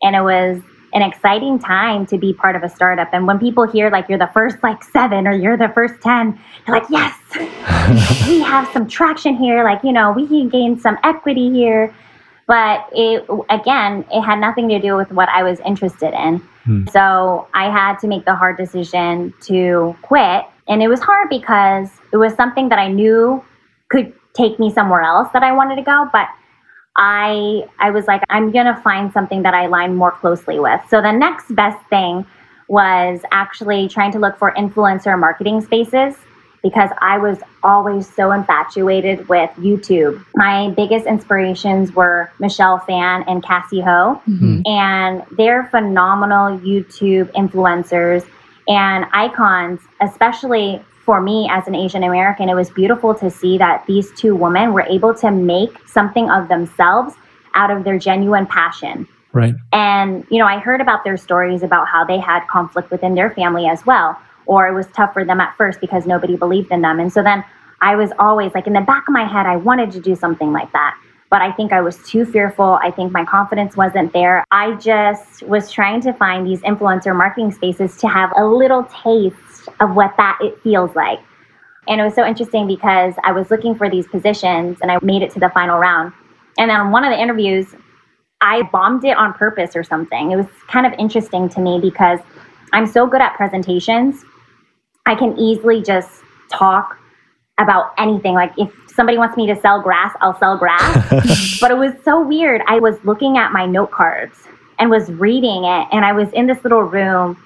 And 0.02 0.16
it 0.16 0.22
was 0.22 0.60
an 0.92 1.02
exciting 1.02 1.58
time 1.58 2.06
to 2.06 2.18
be 2.18 2.32
part 2.32 2.54
of 2.54 2.62
a 2.62 2.68
startup. 2.68 3.08
And 3.12 3.26
when 3.26 3.38
people 3.38 3.66
hear 3.66 3.90
like 3.90 4.08
you're 4.08 4.18
the 4.18 4.30
first 4.34 4.62
like 4.62 4.84
seven 4.84 5.26
or 5.26 5.32
you're 5.32 5.56
the 5.56 5.70
first 5.74 6.00
10, 6.02 6.38
they're 6.66 6.74
like, 6.74 6.88
yes, 6.90 7.18
we 8.28 8.40
have 8.40 8.68
some 8.72 8.86
traction 8.86 9.36
here. 9.36 9.64
Like, 9.64 9.82
you 9.82 9.92
know, 9.92 10.12
we 10.12 10.26
can 10.26 10.48
gain 10.48 10.78
some 10.78 10.98
equity 11.02 11.50
here. 11.50 11.94
But 12.46 12.86
it, 12.92 13.24
again, 13.48 14.04
it 14.12 14.20
had 14.20 14.38
nothing 14.38 14.68
to 14.68 14.78
do 14.78 14.96
with 14.96 15.10
what 15.12 15.28
I 15.30 15.42
was 15.42 15.60
interested 15.60 16.12
in. 16.12 16.38
Hmm. 16.64 16.86
So 16.88 17.48
I 17.54 17.70
had 17.70 17.98
to 18.00 18.06
make 18.06 18.24
the 18.24 18.34
hard 18.34 18.56
decision 18.56 19.32
to 19.42 19.96
quit. 20.02 20.44
And 20.68 20.82
it 20.82 20.88
was 20.88 21.00
hard 21.00 21.30
because 21.30 21.88
it 22.12 22.18
was 22.18 22.34
something 22.34 22.68
that 22.68 22.78
I 22.78 22.88
knew 22.88 23.42
could 23.88 24.12
take 24.34 24.58
me 24.58 24.72
somewhere 24.72 25.02
else 25.02 25.28
that 25.32 25.42
I 25.42 25.52
wanted 25.52 25.76
to 25.76 25.82
go. 25.82 26.08
But 26.12 26.28
I 26.96 27.64
I 27.78 27.90
was 27.90 28.06
like, 28.06 28.22
I'm 28.28 28.50
gonna 28.50 28.80
find 28.82 29.12
something 29.12 29.42
that 29.42 29.54
I 29.54 29.64
align 29.64 29.96
more 29.96 30.12
closely 30.12 30.58
with. 30.58 30.80
So 30.88 31.00
the 31.00 31.12
next 31.12 31.54
best 31.54 31.78
thing 31.88 32.26
was 32.68 33.20
actually 33.32 33.88
trying 33.88 34.12
to 34.12 34.18
look 34.18 34.38
for 34.38 34.52
influencer 34.52 35.18
marketing 35.18 35.60
spaces 35.60 36.16
because 36.62 36.90
I 37.00 37.18
was 37.18 37.38
always 37.62 38.12
so 38.12 38.30
infatuated 38.32 39.28
with 39.28 39.50
YouTube. 39.58 40.24
My 40.34 40.70
biggest 40.70 41.06
inspirations 41.06 41.92
were 41.92 42.30
Michelle 42.38 42.78
Phan 42.78 43.24
and 43.26 43.42
Cassey 43.42 43.82
Ho, 43.82 44.22
mm-hmm. 44.28 44.62
and 44.66 45.24
they're 45.36 45.64
phenomenal 45.64 46.58
YouTube 46.60 47.32
influencers 47.32 48.26
and 48.68 49.06
icons, 49.12 49.80
especially 50.00 50.80
for 51.04 51.20
me 51.20 51.48
as 51.50 51.66
an 51.66 51.74
Asian 51.74 52.04
American, 52.04 52.48
it 52.48 52.54
was 52.54 52.70
beautiful 52.70 53.14
to 53.16 53.30
see 53.30 53.58
that 53.58 53.84
these 53.86 54.12
two 54.12 54.36
women 54.36 54.72
were 54.72 54.82
able 54.82 55.14
to 55.14 55.30
make 55.30 55.76
something 55.86 56.30
of 56.30 56.48
themselves 56.48 57.14
out 57.54 57.70
of 57.70 57.84
their 57.84 57.98
genuine 57.98 58.46
passion. 58.46 59.06
Right. 59.32 59.54
And, 59.72 60.26
you 60.30 60.38
know, 60.38 60.46
I 60.46 60.58
heard 60.58 60.80
about 60.80 61.04
their 61.04 61.16
stories 61.16 61.62
about 61.62 61.88
how 61.88 62.04
they 62.04 62.18
had 62.18 62.46
conflict 62.48 62.90
within 62.90 63.14
their 63.14 63.30
family 63.30 63.66
as 63.66 63.84
well, 63.84 64.18
or 64.46 64.68
it 64.68 64.74
was 64.74 64.86
tough 64.88 65.12
for 65.12 65.24
them 65.24 65.40
at 65.40 65.56
first 65.56 65.80
because 65.80 66.06
nobody 66.06 66.36
believed 66.36 66.70
in 66.70 66.82
them. 66.82 67.00
And 67.00 67.12
so 67.12 67.22
then 67.22 67.44
I 67.80 67.96
was 67.96 68.12
always 68.18 68.54
like 68.54 68.66
in 68.66 68.74
the 68.74 68.80
back 68.80 69.08
of 69.08 69.12
my 69.12 69.24
head, 69.24 69.46
I 69.46 69.56
wanted 69.56 69.90
to 69.92 70.00
do 70.00 70.14
something 70.14 70.52
like 70.52 70.70
that. 70.72 70.96
But 71.30 71.40
I 71.40 71.50
think 71.50 71.72
I 71.72 71.80
was 71.80 71.96
too 72.06 72.26
fearful. 72.26 72.78
I 72.82 72.90
think 72.90 73.10
my 73.10 73.24
confidence 73.24 73.74
wasn't 73.74 74.12
there. 74.12 74.44
I 74.50 74.74
just 74.74 75.42
was 75.44 75.70
trying 75.70 76.02
to 76.02 76.12
find 76.12 76.46
these 76.46 76.60
influencer 76.60 77.16
marketing 77.16 77.52
spaces 77.52 77.96
to 77.98 78.08
have 78.08 78.30
a 78.36 78.44
little 78.44 78.84
taste 79.02 79.36
of 79.80 79.94
what 79.94 80.14
that 80.16 80.38
it 80.40 80.60
feels 80.62 80.94
like. 80.94 81.20
And 81.88 82.00
it 82.00 82.04
was 82.04 82.14
so 82.14 82.24
interesting 82.24 82.66
because 82.66 83.14
I 83.24 83.32
was 83.32 83.50
looking 83.50 83.74
for 83.74 83.90
these 83.90 84.06
positions 84.06 84.78
and 84.82 84.90
I 84.90 84.98
made 85.02 85.22
it 85.22 85.32
to 85.32 85.40
the 85.40 85.50
final 85.50 85.78
round. 85.78 86.12
And 86.58 86.70
then 86.70 86.80
on 86.80 86.92
one 86.92 87.04
of 87.04 87.10
the 87.10 87.20
interviews, 87.20 87.74
I 88.40 88.62
bombed 88.72 89.04
it 89.04 89.16
on 89.16 89.32
purpose 89.34 89.74
or 89.74 89.82
something. 89.82 90.32
It 90.32 90.36
was 90.36 90.46
kind 90.68 90.86
of 90.86 90.92
interesting 90.98 91.48
to 91.50 91.60
me 91.60 91.80
because 91.80 92.20
I'm 92.72 92.86
so 92.86 93.06
good 93.06 93.20
at 93.20 93.34
presentations. 93.34 94.24
I 95.06 95.14
can 95.14 95.36
easily 95.38 95.82
just 95.82 96.22
talk 96.50 96.98
about 97.58 97.92
anything. 97.98 98.34
Like 98.34 98.52
if 98.56 98.72
somebody 98.94 99.18
wants 99.18 99.36
me 99.36 99.46
to 99.46 99.56
sell 99.60 99.80
grass, 99.80 100.14
I'll 100.20 100.38
sell 100.38 100.56
grass. 100.56 101.58
but 101.60 101.70
it 101.70 101.76
was 101.76 101.92
so 102.04 102.20
weird. 102.20 102.62
I 102.66 102.78
was 102.78 102.96
looking 103.04 103.38
at 103.38 103.52
my 103.52 103.66
note 103.66 103.90
cards 103.90 104.36
and 104.78 104.90
was 104.90 105.10
reading 105.12 105.64
it, 105.64 105.88
and 105.92 106.04
I 106.04 106.12
was 106.12 106.32
in 106.32 106.46
this 106.46 106.62
little 106.64 106.82
room, 106.82 107.42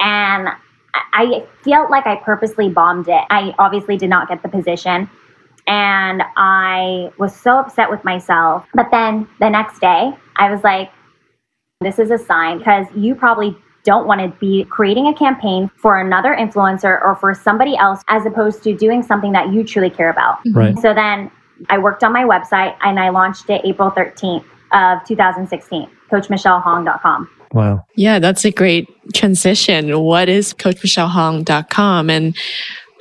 and 0.00 0.48
I 0.94 1.44
felt 1.64 1.90
like 1.90 2.06
I 2.06 2.16
purposely 2.16 2.68
bombed 2.68 3.08
it. 3.08 3.24
I 3.30 3.54
obviously 3.58 3.96
did 3.96 4.10
not 4.10 4.28
get 4.28 4.42
the 4.42 4.48
position. 4.48 5.08
And 5.66 6.22
I 6.36 7.12
was 7.18 7.34
so 7.34 7.58
upset 7.58 7.90
with 7.90 8.04
myself. 8.04 8.66
But 8.74 8.90
then 8.90 9.28
the 9.38 9.48
next 9.50 9.80
day, 9.80 10.12
I 10.36 10.50
was 10.50 10.64
like, 10.64 10.90
this 11.80 11.98
is 11.98 12.10
a 12.10 12.18
sign 12.18 12.58
because 12.58 12.86
you 12.94 13.14
probably 13.14 13.56
don't 13.84 14.06
want 14.06 14.20
to 14.20 14.28
be 14.38 14.64
creating 14.64 15.06
a 15.06 15.14
campaign 15.14 15.70
for 15.76 16.00
another 16.00 16.34
influencer 16.34 17.00
or 17.02 17.16
for 17.16 17.32
somebody 17.34 17.76
else 17.76 18.02
as 18.08 18.26
opposed 18.26 18.62
to 18.64 18.74
doing 18.74 19.02
something 19.02 19.32
that 19.32 19.52
you 19.52 19.64
truly 19.64 19.88
care 19.88 20.10
about. 20.10 20.44
Mhm. 20.44 20.56
Right. 20.56 20.78
So 20.78 20.92
then 20.92 21.30
I 21.70 21.78
worked 21.78 22.04
on 22.04 22.12
my 22.12 22.24
website 22.24 22.74
and 22.82 22.98
I 23.00 23.08
launched 23.08 23.48
it 23.48 23.62
April 23.64 23.90
13th 23.90 24.44
of 24.72 25.02
2016, 25.04 25.88
coachmichellehong.com. 26.10 27.28
Wow. 27.52 27.84
Yeah, 27.96 28.18
that's 28.18 28.44
a 28.44 28.50
great 28.50 28.88
transition. 29.12 30.00
What 30.00 30.28
is 30.28 30.54
coachmichellehong.com 30.54 32.10
and 32.10 32.36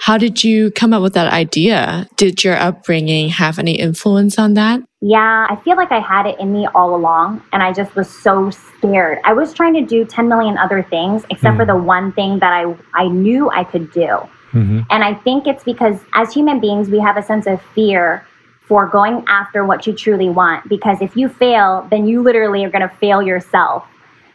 how 0.02 0.18
did 0.18 0.44
you 0.44 0.72
come 0.72 0.94
up 0.94 1.02
with 1.02 1.14
that 1.14 1.32
idea? 1.32 2.08
Did 2.16 2.44
your 2.44 2.56
upbringing 2.56 3.30
have 3.30 3.60
any 3.60 3.78
influence 3.78 4.40
on 4.40 4.54
that? 4.54 4.82
Yeah, 5.02 5.48
I 5.50 5.58
feel 5.58 5.76
like 5.76 5.92
I 5.92 6.00
had 6.00 6.26
it 6.26 6.40
in 6.40 6.54
me 6.54 6.68
all 6.74 6.96
along, 6.96 7.42
and 7.52 7.62
I 7.62 7.74
just 7.74 7.96
was 7.96 8.10
so 8.10 8.50
scared. 8.50 9.20
I 9.26 9.34
was 9.34 9.54
trying 9.54 9.74
to 9.74 9.82
do 9.82 10.06
10 10.06 10.28
million 10.28 10.58
other 10.58 10.84
things 10.84 11.26
except 11.30 11.56
mm 11.56 11.58
for 11.60 11.66
the 11.66 11.76
one 11.76 12.14
thing 12.14 12.40
that 12.40 12.54
I, 12.54 12.74
I 12.94 13.10
knew 13.10 13.50
I 13.50 13.66
could 13.66 13.92
do. 13.92 14.08
Mm-hmm. 14.54 14.82
And 14.90 15.04
I 15.04 15.14
think 15.14 15.48
it's 15.48 15.64
because 15.64 16.00
as 16.14 16.34
human 16.34 16.62
beings, 16.62 16.90
we 16.90 17.00
have 17.00 17.18
a 17.18 17.24
sense 17.24 17.46
of 17.48 17.62
fear 17.74 18.26
for 18.62 18.88
going 18.88 19.26
after 19.28 19.66
what 19.66 19.86
you 19.86 19.94
truly 19.94 20.30
want. 20.30 20.68
Because 20.70 21.02
if 21.02 21.18
you 21.18 21.28
fail, 21.28 21.88
then 21.92 22.08
you 22.08 22.22
literally 22.22 22.64
are 22.64 22.70
going 22.70 22.88
to 22.88 22.96
fail 22.96 23.22
yourself. 23.22 23.86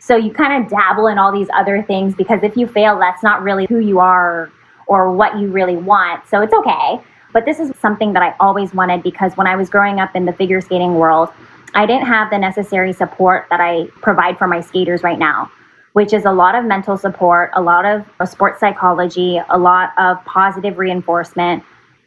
So 0.04 0.16
you 0.16 0.34
kind 0.34 0.62
of 0.62 0.70
dabble 0.70 1.06
in 1.06 1.16
all 1.16 1.32
these 1.32 1.48
other 1.54 1.82
things 1.82 2.14
because 2.14 2.42
if 2.42 2.58
you 2.58 2.66
fail, 2.66 2.98
that's 2.98 3.22
not 3.22 3.42
really 3.42 3.64
who 3.70 3.78
you 3.78 4.00
are 4.00 4.52
or 4.86 5.10
what 5.10 5.38
you 5.38 5.48
really 5.48 5.76
want. 5.76 6.28
So 6.28 6.42
it's 6.42 6.52
okay. 6.52 7.00
But 7.32 7.46
this 7.46 7.58
is 7.58 7.72
something 7.80 8.12
that 8.12 8.22
I 8.22 8.34
always 8.38 8.74
wanted 8.74 9.02
because 9.02 9.34
when 9.38 9.46
I 9.46 9.56
was 9.56 9.70
growing 9.70 10.00
up 10.00 10.14
in 10.14 10.26
the 10.26 10.32
figure 10.34 10.60
skating 10.60 10.96
world, 10.96 11.30
I 11.74 11.86
didn't 11.86 12.06
have 12.06 12.28
the 12.28 12.36
necessary 12.36 12.92
support 12.92 13.46
that 13.48 13.60
I 13.60 13.86
provide 14.02 14.36
for 14.36 14.46
my 14.46 14.60
skaters 14.60 15.02
right 15.02 15.18
now, 15.18 15.50
which 15.94 16.12
is 16.12 16.26
a 16.26 16.32
lot 16.32 16.54
of 16.54 16.66
mental 16.66 16.98
support, 16.98 17.50
a 17.54 17.62
lot 17.62 17.86
of 17.86 18.06
uh, 18.20 18.26
sports 18.26 18.60
psychology, 18.60 19.40
a 19.48 19.56
lot 19.56 19.94
of 19.96 20.22
positive 20.26 20.76
reinforcement, 20.76 21.64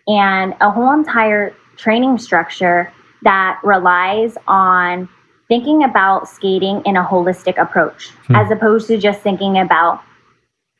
and 0.07 0.53
a 0.61 0.69
whole 0.69 0.93
entire 0.93 1.51
training 1.77 2.19
structure 2.19 2.93
that 3.23 3.59
relies 3.63 4.37
on 4.47 5.09
thinking 5.47 5.83
about 5.83 6.27
skating 6.27 6.81
in 6.85 6.97
a 6.97 7.03
holistic 7.03 7.61
approach 7.61 8.09
hmm. 8.27 8.35
as 8.35 8.51
opposed 8.51 8.87
to 8.87 8.97
just 8.97 9.21
thinking 9.21 9.59
about 9.59 10.03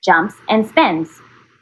jumps 0.03 0.35
and 0.49 0.67
spins 0.67 1.09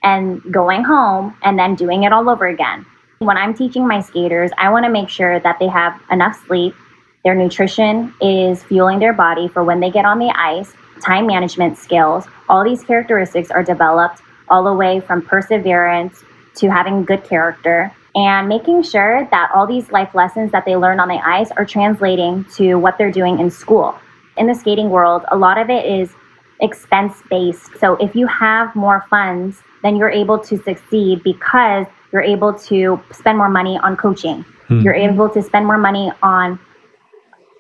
and 0.04 0.42
going 0.52 0.84
home 0.84 1.36
and 1.44 1.58
then 1.58 1.76
doing 1.76 2.04
it 2.04 2.14
all 2.14 2.30
over 2.30 2.48
again. 2.48 2.86
When 3.20 3.38
I'm 3.38 3.54
teaching 3.54 3.88
my 3.88 4.02
skaters, 4.02 4.52
I 4.58 4.70
want 4.70 4.86
to 4.86 4.92
make 4.92 5.10
sure 5.10 5.40
that 5.40 5.58
they 5.60 5.68
have 5.68 6.00
enough 6.12 6.40
sleep, 6.46 6.76
their 7.24 7.34
nutrition 7.34 8.14
is 8.22 8.62
fueling 8.64 9.00
their 9.00 9.14
body 9.14 9.48
for 9.48 9.64
when 9.64 9.80
they 9.80 9.90
get 9.90 10.06
on 10.06 10.20
the 10.20 10.32
ice, 10.38 10.74
time 11.04 11.26
management 11.26 11.78
skills. 11.78 12.26
All 12.50 12.64
these 12.64 12.84
characteristics 12.84 13.50
are 13.50 13.64
developed 13.64 14.22
all 14.50 14.64
the 14.64 14.74
way 14.74 15.00
from 15.00 15.24
perseverance 15.24 16.24
to 16.58 16.70
having 16.70 17.04
good 17.04 17.24
character 17.24 17.92
and 18.16 18.48
making 18.48 18.84
sure 18.84 19.28
that 19.32 19.52
all 19.54 19.68
these 19.68 19.92
life 19.92 20.16
lessons 20.16 20.52
that 20.52 20.66
they 20.66 20.76
learn 20.76 21.00
on 21.00 21.08
the 21.08 21.22
ice 21.24 21.52
are 21.52 21.66
translating 21.66 22.46
to 22.56 22.76
what 22.76 22.98
they're 22.98 23.12
doing 23.12 23.40
in 23.40 23.52
school. 23.52 23.96
In 24.38 24.48
the 24.48 24.56
skating 24.56 24.90
world, 24.90 25.24
a 25.32 25.38
lot 25.38 25.58
of 25.58 25.70
it 25.70 25.86
is 25.86 26.12
expense 26.62 27.22
based. 27.30 27.78
So 27.80 27.96
if 27.98 28.16
you 28.16 28.28
have 28.28 28.76
more 28.76 29.06
funds 29.10 29.62
then 29.86 29.96
you're 29.96 30.10
able 30.10 30.40
to 30.40 30.58
succeed 30.64 31.22
because 31.24 31.86
you're 32.12 32.24
able 32.24 32.52
to 32.52 33.00
spend 33.12 33.38
more 33.38 33.50
money 33.50 33.78
on 33.84 33.96
coaching. 33.96 34.44
Hmm. 34.68 34.80
You're 34.80 34.96
able 34.96 35.30
to 35.30 35.44
spend 35.44 35.68
more 35.68 35.78
money 35.78 36.12
on 36.24 36.60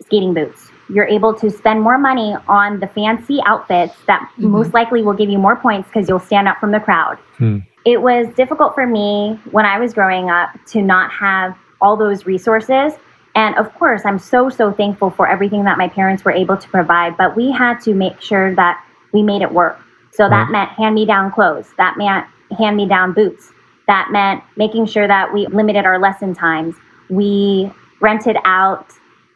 skating 0.01 0.33
boots. 0.33 0.71
You're 0.89 1.05
able 1.05 1.35
to 1.35 1.51
spend 1.51 1.83
more 1.83 1.99
money 1.99 2.35
on 2.47 2.79
the 2.79 2.87
fancy 2.87 3.41
outfits 3.45 3.93
that 4.07 4.21
mm-hmm. 4.21 4.47
most 4.47 4.73
likely 4.73 5.03
will 5.03 5.13
give 5.13 5.29
you 5.29 5.37
more 5.37 5.55
points 5.55 5.87
because 5.87 6.09
you'll 6.09 6.19
stand 6.19 6.47
out 6.47 6.59
from 6.59 6.71
the 6.71 6.79
crowd. 6.79 7.19
Hmm. 7.37 7.59
It 7.85 8.01
was 8.01 8.27
difficult 8.35 8.73
for 8.73 8.87
me 8.87 9.39
when 9.51 9.65
I 9.65 9.79
was 9.79 9.93
growing 9.93 10.29
up 10.29 10.49
to 10.67 10.81
not 10.81 11.11
have 11.11 11.55
all 11.81 11.95
those 11.95 12.25
resources. 12.25 12.93
And 13.35 13.55
of 13.57 13.73
course, 13.75 14.03
I'm 14.05 14.17
so, 14.17 14.49
so 14.49 14.71
thankful 14.71 15.09
for 15.09 15.27
everything 15.27 15.65
that 15.65 15.77
my 15.77 15.87
parents 15.87 16.25
were 16.25 16.31
able 16.31 16.57
to 16.57 16.69
provide, 16.69 17.17
but 17.17 17.35
we 17.35 17.51
had 17.51 17.79
to 17.81 17.93
make 17.93 18.21
sure 18.21 18.55
that 18.55 18.83
we 19.11 19.21
made 19.21 19.41
it 19.41 19.51
work. 19.51 19.79
So 20.11 20.29
that 20.29 20.45
mm-hmm. 20.45 20.51
meant 20.53 20.71
hand 20.71 20.95
me 20.95 21.05
down 21.05 21.31
clothes. 21.31 21.67
That 21.77 21.97
meant 21.97 22.25
hand 22.57 22.77
me 22.77 22.87
down 22.87 23.13
boots. 23.13 23.51
That 23.87 24.09
meant 24.11 24.43
making 24.55 24.87
sure 24.87 25.07
that 25.07 25.33
we 25.33 25.45
limited 25.47 25.85
our 25.85 25.99
lesson 25.99 26.33
times. 26.33 26.75
We 27.09 27.71
rented 27.99 28.37
out 28.45 28.93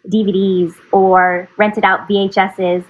DVDs 0.08 0.74
or 0.92 1.50
rented 1.58 1.84
out 1.84 2.08
VHSs 2.08 2.86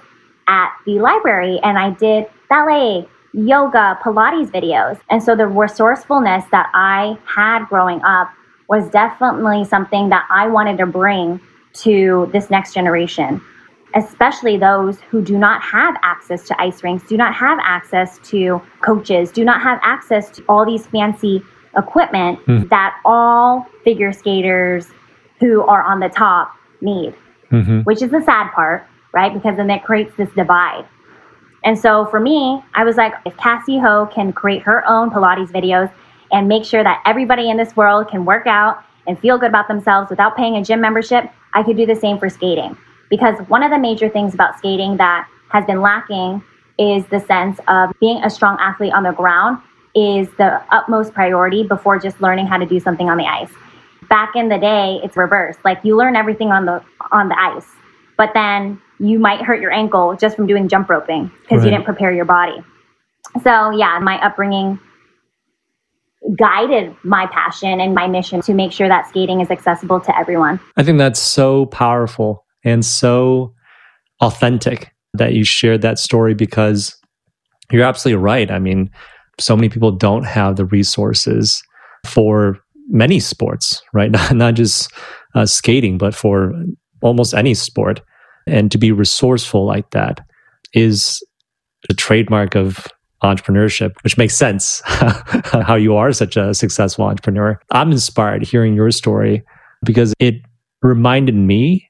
at 0.46 0.72
the 0.86 1.00
library. 1.00 1.58
And 1.62 1.78
I 1.78 1.90
did 1.90 2.26
ballet, 2.48 3.08
yoga, 3.32 3.98
Pilates 4.02 4.50
videos. 4.50 5.00
And 5.10 5.22
so 5.22 5.36
the 5.36 5.46
resourcefulness 5.46 6.44
that 6.50 6.70
I 6.74 7.18
had 7.24 7.66
growing 7.66 8.02
up 8.02 8.30
was 8.68 8.88
definitely 8.90 9.64
something 9.64 10.08
that 10.10 10.26
I 10.30 10.46
wanted 10.46 10.78
to 10.78 10.86
bring 10.86 11.40
to 11.72 12.28
this 12.32 12.50
next 12.50 12.74
generation 12.74 13.40
especially 13.94 14.56
those 14.56 15.00
who 15.10 15.22
do 15.22 15.36
not 15.36 15.62
have 15.62 15.96
access 16.02 16.46
to 16.46 16.60
ice 16.60 16.82
rinks, 16.82 17.06
do 17.08 17.16
not 17.16 17.34
have 17.34 17.58
access 17.62 18.18
to 18.18 18.60
coaches, 18.80 19.30
do 19.30 19.44
not 19.44 19.60
have 19.60 19.78
access 19.82 20.30
to 20.30 20.44
all 20.48 20.64
these 20.64 20.86
fancy 20.86 21.42
equipment 21.76 22.38
mm. 22.46 22.68
that 22.68 23.00
all 23.04 23.66
figure 23.84 24.12
skaters 24.12 24.88
who 25.38 25.62
are 25.62 25.82
on 25.82 26.00
the 26.00 26.08
top 26.08 26.54
need, 26.80 27.14
mm-hmm. 27.50 27.80
which 27.80 28.02
is 28.02 28.10
the 28.10 28.22
sad 28.22 28.50
part, 28.52 28.86
right? 29.12 29.32
Because 29.32 29.56
then 29.56 29.70
it 29.70 29.82
creates 29.84 30.14
this 30.16 30.30
divide. 30.30 30.86
And 31.64 31.78
so 31.78 32.06
for 32.06 32.20
me, 32.20 32.62
I 32.74 32.84
was 32.84 32.96
like, 32.96 33.14
if 33.24 33.36
Cassey 33.36 33.80
Ho 33.80 34.06
can 34.06 34.32
create 34.32 34.62
her 34.62 34.86
own 34.88 35.10
Pilates 35.10 35.50
videos 35.50 35.90
and 36.32 36.48
make 36.48 36.64
sure 36.64 36.82
that 36.82 37.02
everybody 37.04 37.50
in 37.50 37.56
this 37.56 37.76
world 37.76 38.08
can 38.08 38.24
work 38.24 38.46
out 38.46 38.82
and 39.06 39.18
feel 39.18 39.38
good 39.38 39.50
about 39.50 39.68
themselves 39.68 40.10
without 40.10 40.36
paying 40.36 40.56
a 40.56 40.64
gym 40.64 40.80
membership, 40.80 41.30
I 41.52 41.62
could 41.62 41.76
do 41.76 41.86
the 41.86 41.96
same 41.96 42.18
for 42.18 42.28
skating. 42.28 42.76
Because 43.08 43.36
one 43.48 43.62
of 43.62 43.70
the 43.70 43.78
major 43.78 44.08
things 44.08 44.34
about 44.34 44.56
skating 44.56 44.96
that 44.98 45.28
has 45.48 45.64
been 45.66 45.80
lacking 45.80 46.42
is 46.78 47.04
the 47.06 47.20
sense 47.20 47.58
of 47.68 47.92
being 48.00 48.22
a 48.24 48.30
strong 48.30 48.56
athlete 48.60 48.92
on 48.92 49.02
the 49.02 49.12
ground 49.12 49.60
is 49.94 50.28
the 50.38 50.62
utmost 50.70 51.12
priority 51.12 51.64
before 51.64 51.98
just 51.98 52.20
learning 52.20 52.46
how 52.46 52.56
to 52.56 52.64
do 52.64 52.78
something 52.78 53.10
on 53.10 53.18
the 53.18 53.26
ice. 53.26 53.50
Back 54.08 54.34
in 54.36 54.48
the 54.48 54.58
day, 54.58 55.00
it's 55.02 55.16
reversed. 55.16 55.58
Like 55.64 55.80
you 55.82 55.96
learn 55.96 56.16
everything 56.16 56.52
on 56.52 56.64
the 56.64 56.82
on 57.12 57.28
the 57.28 57.38
ice, 57.38 57.66
but 58.20 58.34
then 58.34 58.78
you 58.98 59.18
might 59.18 59.40
hurt 59.40 59.62
your 59.62 59.72
ankle 59.72 60.14
just 60.14 60.36
from 60.36 60.46
doing 60.46 60.68
jump 60.68 60.90
roping 60.90 61.32
because 61.40 61.60
right. 61.60 61.64
you 61.64 61.70
didn't 61.70 61.86
prepare 61.86 62.12
your 62.12 62.26
body. 62.26 62.62
So, 63.42 63.70
yeah, 63.70 63.98
my 63.98 64.22
upbringing 64.22 64.78
guided 66.36 66.94
my 67.02 67.26
passion 67.28 67.80
and 67.80 67.94
my 67.94 68.06
mission 68.06 68.42
to 68.42 68.52
make 68.52 68.72
sure 68.72 68.88
that 68.88 69.08
skating 69.08 69.40
is 69.40 69.50
accessible 69.50 70.00
to 70.00 70.18
everyone. 70.18 70.60
I 70.76 70.82
think 70.82 70.98
that's 70.98 71.18
so 71.18 71.64
powerful 71.64 72.44
and 72.62 72.84
so 72.84 73.54
authentic 74.20 74.92
that 75.14 75.32
you 75.32 75.42
shared 75.42 75.80
that 75.80 75.98
story 75.98 76.34
because 76.34 76.94
you're 77.72 77.84
absolutely 77.84 78.22
right. 78.22 78.50
I 78.50 78.58
mean, 78.58 78.90
so 79.38 79.56
many 79.56 79.70
people 79.70 79.92
don't 79.92 80.24
have 80.24 80.56
the 80.56 80.66
resources 80.66 81.62
for 82.04 82.58
many 82.86 83.18
sports, 83.18 83.80
right? 83.94 84.10
Not, 84.10 84.36
not 84.36 84.54
just 84.56 84.92
uh, 85.34 85.46
skating, 85.46 85.96
but 85.96 86.14
for 86.14 86.52
almost 87.00 87.32
any 87.32 87.54
sport. 87.54 88.02
And 88.50 88.70
to 88.72 88.78
be 88.78 88.92
resourceful 88.92 89.64
like 89.64 89.90
that 89.90 90.20
is 90.74 91.22
the 91.88 91.94
trademark 91.94 92.54
of 92.54 92.86
entrepreneurship, 93.22 93.92
which 94.02 94.16
makes 94.16 94.34
sense 94.34 94.80
how 94.84 95.74
you 95.74 95.94
are 95.96 96.12
such 96.12 96.36
a 96.36 96.54
successful 96.54 97.04
entrepreneur. 97.04 97.60
I'm 97.70 97.92
inspired 97.92 98.42
hearing 98.42 98.74
your 98.74 98.90
story 98.90 99.42
because 99.84 100.14
it 100.18 100.36
reminded 100.82 101.34
me 101.34 101.88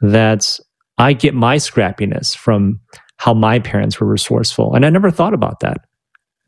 that 0.00 0.58
I 0.98 1.12
get 1.12 1.34
my 1.34 1.56
scrappiness 1.56 2.36
from 2.36 2.80
how 3.16 3.34
my 3.34 3.58
parents 3.58 4.00
were 4.00 4.06
resourceful. 4.06 4.74
And 4.74 4.84
I 4.86 4.90
never 4.90 5.10
thought 5.10 5.34
about 5.34 5.60
that. 5.60 5.78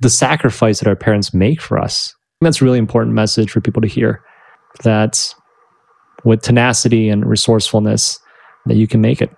The 0.00 0.11
sacrifice 0.11 0.81
that 0.81 0.88
our 0.88 0.97
parents 0.97 1.33
make 1.33 1.61
for 1.61 1.78
us. 1.78 2.14
That's 2.40 2.61
a 2.61 2.64
really 2.64 2.78
important 2.78 3.14
message 3.14 3.50
for 3.50 3.61
people 3.61 3.83
to 3.83 3.88
hear 3.88 4.23
that 4.83 5.35
with 6.25 6.43
tenacity 6.43 7.09
and 7.09 7.25
resourcefulness 7.25 8.21
that 8.67 8.77
you 8.77 8.87
can 8.87 9.01
make 9.01 9.23
it. 9.23 9.31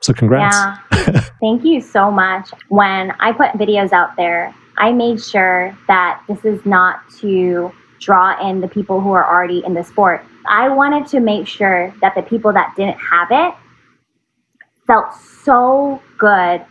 So 0.00 0.12
congrats. 0.12 0.56
Yeah. 0.56 1.20
Thank 1.40 1.64
you 1.64 1.80
so 1.80 2.10
much. 2.10 2.50
When 2.68 3.12
I 3.20 3.32
put 3.32 3.52
videos 3.52 3.92
out 3.92 4.16
there, 4.16 4.54
I 4.78 4.92
made 4.92 5.22
sure 5.22 5.76
that 5.88 6.22
this 6.28 6.44
is 6.44 6.64
not 6.64 7.00
to 7.18 7.72
draw 8.00 8.48
in 8.48 8.60
the 8.60 8.68
people 8.68 9.00
who 9.00 9.12
are 9.12 9.26
already 9.26 9.62
in 9.66 9.74
the 9.74 9.82
sport. 9.82 10.24
I 10.46 10.68
wanted 10.68 11.06
to 11.08 11.20
make 11.20 11.46
sure 11.46 11.92
that 12.00 12.14
the 12.14 12.22
people 12.22 12.52
that 12.52 12.74
didn't 12.76 12.98
have 12.98 13.28
it 13.30 13.54
felt 14.86 15.12
so 15.44 16.00
good 16.16 16.64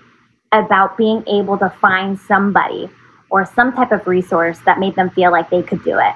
about 0.52 0.98
being 0.98 1.24
able 1.28 1.58
to 1.58 1.70
find 1.82 2.18
somebody 2.18 2.90
or 3.30 3.46
some 3.46 3.74
type 3.74 3.92
of 3.92 4.08
resource 4.08 4.60
that 4.66 4.80
made 4.80 4.96
them 4.96 5.10
feel 5.10 5.32
like 5.32 5.50
they 5.50 5.62
could 5.62 5.84
do 5.84 6.00
it. 6.00 6.16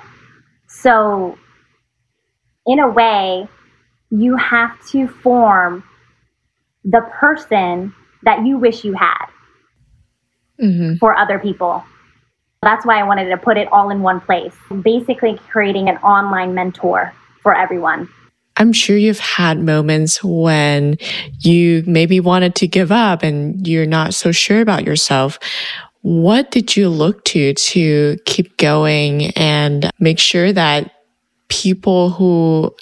So, 0.67 1.37
in 2.65 2.79
a 2.79 2.89
way, 2.89 3.47
you 4.11 4.35
have 4.35 4.77
to 4.89 5.07
form 5.07 5.83
the 6.83 7.01
person 7.19 7.93
that 8.23 8.45
you 8.45 8.57
wish 8.57 8.83
you 8.83 8.93
had 8.93 9.25
mm-hmm. 10.61 10.95
for 10.97 11.17
other 11.17 11.39
people. 11.39 11.83
That's 12.61 12.85
why 12.85 12.99
I 12.99 13.03
wanted 13.03 13.29
to 13.29 13.37
put 13.37 13.57
it 13.57 13.67
all 13.71 13.89
in 13.89 14.01
one 14.01 14.21
place, 14.21 14.53
basically 14.83 15.39
creating 15.49 15.89
an 15.89 15.97
online 15.97 16.53
mentor 16.53 17.13
for 17.41 17.55
everyone. 17.55 18.07
I'm 18.57 18.73
sure 18.73 18.97
you've 18.97 19.19
had 19.19 19.59
moments 19.59 20.23
when 20.23 20.97
you 21.39 21.83
maybe 21.87 22.19
wanted 22.19 22.53
to 22.55 22.67
give 22.67 22.91
up 22.91 23.23
and 23.23 23.65
you're 23.67 23.87
not 23.87 24.13
so 24.13 24.31
sure 24.31 24.61
about 24.61 24.83
yourself. 24.83 25.39
What 26.01 26.51
did 26.51 26.75
you 26.75 26.89
look 26.89 27.23
to 27.25 27.53
to 27.53 28.17
keep 28.25 28.57
going 28.57 29.31
and 29.31 29.89
make 29.99 30.19
sure 30.19 30.51
that 30.51 30.91
people 31.47 32.11
who 32.11 32.75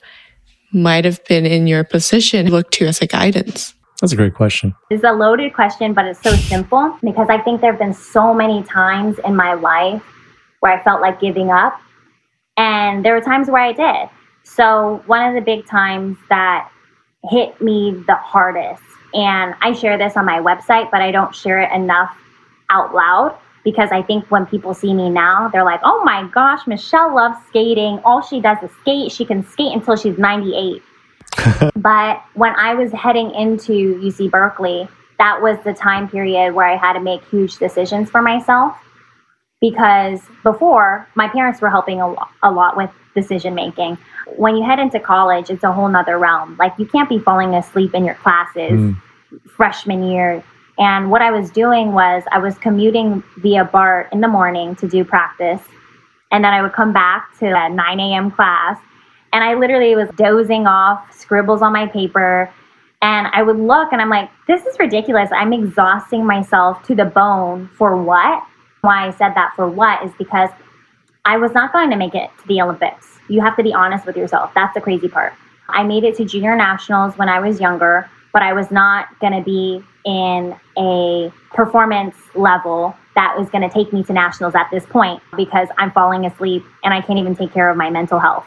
might 0.72 1.06
have 1.06 1.24
been 1.26 1.46
in 1.46 1.68
your 1.68 1.84
position 1.84 2.50
look 2.50 2.72
to 2.72 2.88
as 2.88 3.02
a 3.02 3.08
guidance? 3.08 3.74
That's 4.02 4.14
a 4.14 4.16
great 4.16 4.34
question. 4.34 4.74
It's 4.90 5.04
a 5.04 5.12
loaded 5.12 5.54
question, 5.54 5.94
but 5.94 6.06
it's 6.06 6.22
so 6.22 6.32
simple 6.32 6.98
because 7.04 7.28
I 7.30 7.38
think 7.38 7.60
there 7.62 7.72
have 7.72 7.80
been 7.80 7.94
so 7.94 8.34
many 8.34 8.64
times 8.64 9.20
in 9.26 9.36
my 9.36 9.54
life 9.54 10.02
where 10.62 10.72
I 10.72 10.84
felt 10.84 11.02
like 11.02 11.20
giving 11.20 11.52
up. 11.52 11.80
And 12.56 13.04
there 13.04 13.14
were 13.14 13.22
times 13.22 13.50
where 13.50 13.62
I 13.62 13.74
did. 13.74 14.10
So, 14.44 15.04
one 15.06 15.28
of 15.28 15.36
the 15.36 15.42
big 15.42 15.66
times 15.68 16.18
that 16.30 16.70
hit 17.30 17.62
me 17.62 17.92
the 18.08 18.16
hardest, 18.16 18.82
and 19.14 19.54
I 19.62 19.74
share 19.74 19.98
this 19.98 20.16
on 20.18 20.26
my 20.26 20.40
website, 20.40 20.90
but 20.92 21.02
I 21.02 21.12
don't 21.12 21.36
share 21.36 21.60
it 21.62 21.72
enough 21.74 22.18
out 22.70 22.94
loud 22.94 23.38
because 23.70 23.92
I 23.92 24.02
think 24.02 24.26
when 24.32 24.48
people 24.48 24.74
see 24.74 24.96
me 24.96 25.12
now, 25.12 25.48
they're 25.48 25.64
like, 25.64 25.82
oh 25.84 26.04
my 26.04 26.28
gosh, 26.34 26.66
Michelle 26.66 27.14
loves 27.14 27.38
skating. 27.50 28.00
All 28.04 28.20
she 28.20 28.42
does 28.42 28.58
is 28.64 28.72
skate. 28.82 29.12
She 29.12 29.26
can 29.26 29.48
skate 29.48 29.74
until 29.74 29.96
she's 29.96 30.18
98. 30.18 30.82
but 31.76 32.24
when 32.34 32.56
I 32.56 32.74
was 32.74 32.92
heading 32.92 33.30
into 33.36 34.00
UC 34.02 34.32
Berkeley, 34.32 34.88
that 35.20 35.40
was 35.40 35.58
the 35.64 35.74
time 35.74 36.10
period 36.10 36.56
where 36.56 36.66
I 36.66 36.78
had 36.78 36.94
to 36.94 37.00
make 37.00 37.24
huge 37.30 37.58
decisions 37.58 38.10
for 38.10 38.24
myself 38.24 38.76
because 39.62 40.20
before 40.42 41.08
my 41.14 41.28
parents 41.28 41.62
were 41.62 41.70
helping 41.70 42.02
a 42.02 42.10
lot, 42.10 42.32
a 42.42 42.50
lot 42.50 42.76
with 42.76 42.90
decision 43.14 43.54
making. 43.54 44.00
When 44.38 44.56
you 44.56 44.64
head 44.64 44.80
into 44.80 45.00
college, 45.00 45.52
it's 45.52 45.64
a 45.64 45.72
whole 45.72 45.90
nother 45.90 46.18
realm. 46.18 46.56
Like 46.58 46.74
you 46.80 46.88
can't 46.88 47.10
be 47.10 47.20
falling 47.20 47.54
asleep 47.54 47.94
in 47.94 48.04
your 48.04 48.16
classes 48.16 48.80
mm. 48.80 48.98
freshman 49.56 50.10
year. 50.10 50.44
And 50.80 51.12
what 51.12 51.22
I 51.22 51.30
was 51.30 51.52
doing 51.52 51.92
was 51.92 52.24
I 52.32 52.40
was 52.40 52.58
commuting 52.58 53.22
via 53.38 53.66
BART 53.66 54.12
in 54.14 54.22
the 54.22 54.28
morning 54.28 54.76
to 54.78 54.88
do 54.88 55.04
practice. 55.04 55.62
And 56.32 56.44
then 56.44 56.54
I 56.54 56.62
would 56.62 56.74
come 56.74 56.94
back 56.94 57.38
to 57.40 57.48
a 57.48 57.70
9 57.70 58.00
a.m. 58.00 58.32
class 58.32 58.80
and 59.34 59.44
I 59.44 59.54
literally 59.56 59.96
was 59.96 60.10
dozing 60.16 60.68
off, 60.68 61.14
scribbles 61.14 61.62
on 61.62 61.74
my 61.74 61.86
paper. 61.88 62.50
And 63.02 63.28
I 63.28 63.44
would 63.44 63.58
look 63.58 63.92
and 63.92 64.02
I'm 64.02 64.10
like, 64.10 64.30
this 64.48 64.66
is 64.66 64.78
ridiculous. 64.80 65.30
I'm 65.32 65.54
exhausting 65.54 66.26
myself 66.26 66.84
to 66.88 66.96
the 66.96 67.06
bone 67.06 67.70
for 67.76 68.02
what? 68.02 68.44
Why 68.82 69.08
I 69.08 69.12
said 69.12 69.34
that 69.36 69.54
for 69.56 69.70
what 69.70 70.04
is 70.04 70.12
because 70.18 70.50
I 71.26 71.38
was 71.38 71.52
not 71.52 71.74
going 71.74 71.90
to 71.90 71.98
make 71.98 72.16
it 72.16 72.30
to 72.42 72.48
the 72.48 72.62
Olympics. 72.62 73.20
You 73.28 73.42
have 73.42 73.56
to 73.58 73.64
be 73.64 73.74
honest 73.74 74.06
with 74.06 74.18
yourself. 74.18 74.52
That's 74.56 74.74
the 74.74 74.82
crazy 74.82 75.08
part. 75.08 75.34
I 75.68 75.84
made 75.84 76.04
it 76.04 76.16
to 76.18 76.26
junior 76.26 76.56
nationals 76.56 77.18
when 77.18 77.30
I 77.30 77.40
was 77.40 77.60
younger, 77.60 78.10
but 78.34 78.42
I 78.42 78.54
was 78.54 78.72
not 78.72 79.08
going 79.20 79.34
to 79.34 79.42
be 79.42 79.84
in 80.06 80.56
a 80.78 81.32
performance 81.52 82.16
level 82.36 82.96
that 83.16 83.38
was 83.38 83.50
going 83.50 83.68
to 83.68 83.70
take 83.70 83.92
me 83.92 84.04
to 84.04 84.14
nationals 84.14 84.56
at 84.56 84.70
this 84.72 84.86
point 84.86 85.22
because 85.36 85.68
I'm 85.78 85.92
falling 85.92 86.26
asleep 86.26 86.64
and 86.84 86.94
I 86.94 87.02
can't 87.02 87.20
even 87.20 87.36
take 87.36 87.52
care 87.54 87.70
of 87.70 87.76
my 87.76 87.90
mental 87.90 88.20
health. 88.20 88.46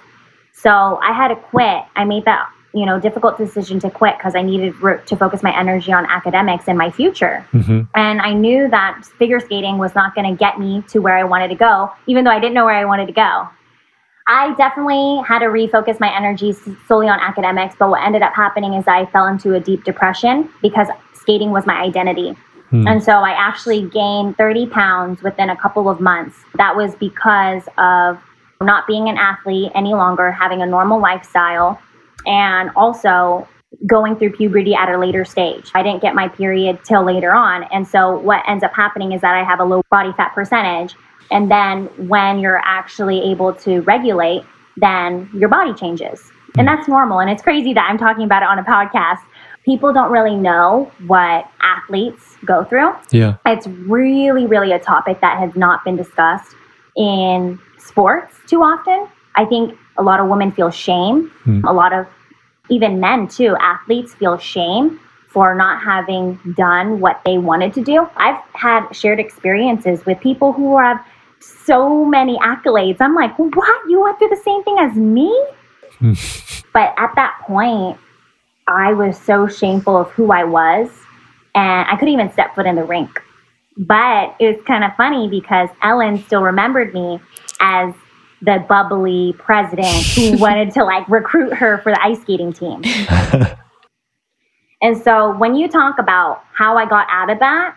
So 0.53 0.99
I 1.03 1.13
had 1.13 1.29
to 1.29 1.37
quit. 1.37 1.85
I 1.97 2.05
made 2.05 2.25
that, 2.25 2.49
you 2.73 2.87
know, 2.87 2.99
difficult 2.99 3.37
decision 3.37 3.81
to 3.81 3.91
quit 3.91 4.17
because 4.17 4.35
I 4.35 4.43
needed 4.43 4.75
to 5.07 5.17
focus 5.17 5.43
my 5.43 5.55
energy 5.59 5.93
on 5.93 6.07
academics 6.07 6.69
and 6.69 6.79
my 6.79 6.91
future. 6.91 7.45
Mm-hmm. 7.53 7.83
And 7.95 8.21
I 8.23 8.33
knew 8.33 8.69
that 8.71 9.05
figure 9.19 9.41
skating 9.41 9.77
was 9.79 9.95
not 9.95 10.15
going 10.15 10.31
to 10.31 10.39
get 10.39 10.59
me 10.59 10.83
to 10.89 11.01
where 11.01 11.17
I 11.17 11.25
wanted 11.25 11.49
to 11.49 11.55
go, 11.55 11.91
even 12.07 12.25
though 12.25 12.31
I 12.31 12.41
didn't 12.41 12.55
know 12.55 12.65
where 12.65 12.77
I 12.77 12.85
wanted 12.85 13.07
to 13.07 13.13
go. 13.13 13.49
I 14.27 14.55
definitely 14.55 15.23
had 15.27 15.41
to 15.41 15.47
refocus 15.47 15.99
my 15.99 16.15
energy 16.15 16.55
solely 16.87 17.09
on 17.09 17.19
academics, 17.19 17.75
but 17.79 17.91
what 17.91 18.03
ended 18.03 18.23
up 18.23 18.33
happening 18.35 18.75
is 18.75 18.87
I 18.87 19.07
fell 19.07 19.27
into 19.27 19.55
a 19.55 19.61
deep 19.61 19.85
depression 19.85 20.49
because 20.63 20.89
skating 21.23 21.51
was 21.51 21.67
my 21.67 21.81
identity. 21.81 22.37
Hmm. 22.71 22.87
And 22.87 23.03
so 23.03 23.13
I 23.13 23.31
actually 23.31 23.89
gained 23.89 24.37
30 24.37 24.67
pounds 24.67 25.23
within 25.23 25.51
a 25.51 25.57
couple 25.57 25.89
of 25.89 26.01
months. 26.01 26.37
That 26.57 26.77
was 26.77 26.95
because 26.97 27.63
of 27.79 28.19
not 28.61 28.87
being 28.87 29.09
an 29.09 29.17
athlete 29.17 29.73
any 29.75 29.95
longer, 29.95 30.31
having 30.31 30.63
a 30.63 30.67
normal 30.67 31.01
lifestyle, 31.01 31.81
and 32.27 32.71
also 32.77 33.49
going 33.87 34.17
through 34.17 34.33
puberty 34.33 34.75
at 34.75 34.89
a 34.89 34.99
later 34.99 35.25
stage. 35.25 35.71
I 35.75 35.83
didn't 35.83 36.03
get 36.03 36.15
my 36.15 36.29
period 36.29 36.79
till 36.85 37.05
later 37.05 37.35
on. 37.35 37.65
And 37.73 37.87
so 37.87 38.19
what 38.19 38.43
ends 38.47 38.63
up 38.63 38.73
happening 38.75 39.13
is 39.13 39.21
that 39.23 39.35
I 39.35 39.43
have 39.45 39.61
a 39.61 39.65
low 39.65 39.83
body 39.91 40.13
fat 40.17 40.35
percentage. 40.35 40.95
And 41.31 41.51
then 41.51 41.87
when 42.09 42.39
you're 42.39 42.61
actually 42.65 43.21
able 43.31 43.55
to 43.55 43.81
regulate, 43.83 44.45
then 44.77 45.29
your 45.33 45.49
body 45.49 45.73
changes. 45.75 46.31
And 46.59 46.69
that's 46.69 46.87
normal. 46.87 47.21
And 47.21 47.31
it's 47.31 47.43
crazy 47.43 47.73
that 47.73 47.89
I'm 47.89 47.97
talking 47.97 48.25
about 48.25 48.43
it 48.43 48.49
on 48.49 48.59
a 48.59 48.65
podcast. 48.65 49.21
People 49.65 49.93
don't 49.93 50.11
really 50.11 50.35
know 50.35 50.91
what 51.07 51.49
athletes 51.61 52.37
go 52.45 52.65
through. 52.65 52.93
Yeah. 53.11 53.37
It's 53.47 53.67
really, 53.67 54.47
really 54.47 54.73
a 54.73 54.79
topic 54.79 55.21
that 55.21 55.39
has 55.39 55.55
not 55.55 55.85
been 55.85 55.97
discussed 55.97 56.55
in 56.97 57.59
sports 57.79 58.37
too 58.47 58.63
often. 58.63 59.09
I 59.35 59.45
think 59.45 59.79
a 59.97 60.03
lot 60.03 60.21
of 60.21 60.29
women 60.29 60.51
feel 60.53 60.71
shame. 60.71 61.31
Mm. 61.47 61.65
A 61.65 61.73
lot 61.73 61.93
of 61.93 62.07
even 62.69 63.01
men 63.01 63.29
too, 63.29 63.57
athletes 63.61 64.15
feel 64.15 64.39
shame 64.39 65.01
for 65.29 65.55
not 65.55 65.83
having 65.83 66.39
done 66.57 67.01
what 67.01 67.21
they 67.25 67.39
wanted 67.39 67.73
to 67.75 67.83
do. 67.83 68.09
I've 68.17 68.41
had 68.53 68.93
shared 68.93 69.19
experiences 69.19 70.05
with 70.05 70.21
people 70.21 70.53
who 70.53 70.79
have 70.79 71.05
so 71.41 72.05
many 72.05 72.39
accolades. 72.39 72.99
I'm 73.01 73.15
like, 73.15 73.37
what? 73.39 73.89
You 73.89 74.03
went 74.03 74.19
through 74.19 74.29
the 74.29 74.43
same 74.45 74.63
thing 74.63 74.77
as 74.79 74.95
me? 74.95 75.31
but 76.73 76.95
at 76.97 77.13
that 77.15 77.39
point, 77.43 77.99
I 78.69 78.93
was 78.93 79.19
so 79.19 79.49
shameful 79.49 79.97
of 79.97 80.11
who 80.11 80.33
I 80.33 80.45
was, 80.45 80.89
and 81.55 81.89
I 81.89 81.97
couldn't 81.97 82.15
even 82.15 82.33
step 82.33 82.55
foot 82.55 82.67
in 82.67 82.77
the 82.77 82.85
rink. 82.85 83.23
But 83.77 84.37
it 84.39 84.57
was 84.57 84.65
kind 84.67 84.85
of 84.85 84.95
funny 84.97 85.29
because 85.29 85.69
Ellen 85.83 86.23
still 86.25 86.43
remembered 86.43 86.93
me 86.93 87.21
as 87.61 87.95
the 88.43 88.65
bubbly 88.69 89.35
president 89.39 90.05
who 90.15 90.37
wanted 90.39 90.73
to 90.73 90.85
like 90.85 91.09
recruit 91.09 91.55
her 91.55 91.79
for 91.79 91.93
the 91.93 92.03
ice 92.03 92.21
skating 92.21 92.53
team. 92.53 92.83
and 94.83 94.97
so 94.99 95.37
when 95.37 95.55
you 95.55 95.69
talk 95.69 95.99
about 95.99 96.45
how 96.53 96.77
I 96.77 96.87
got 96.87 97.07
out 97.11 97.31
of 97.31 97.39
that, 97.39 97.77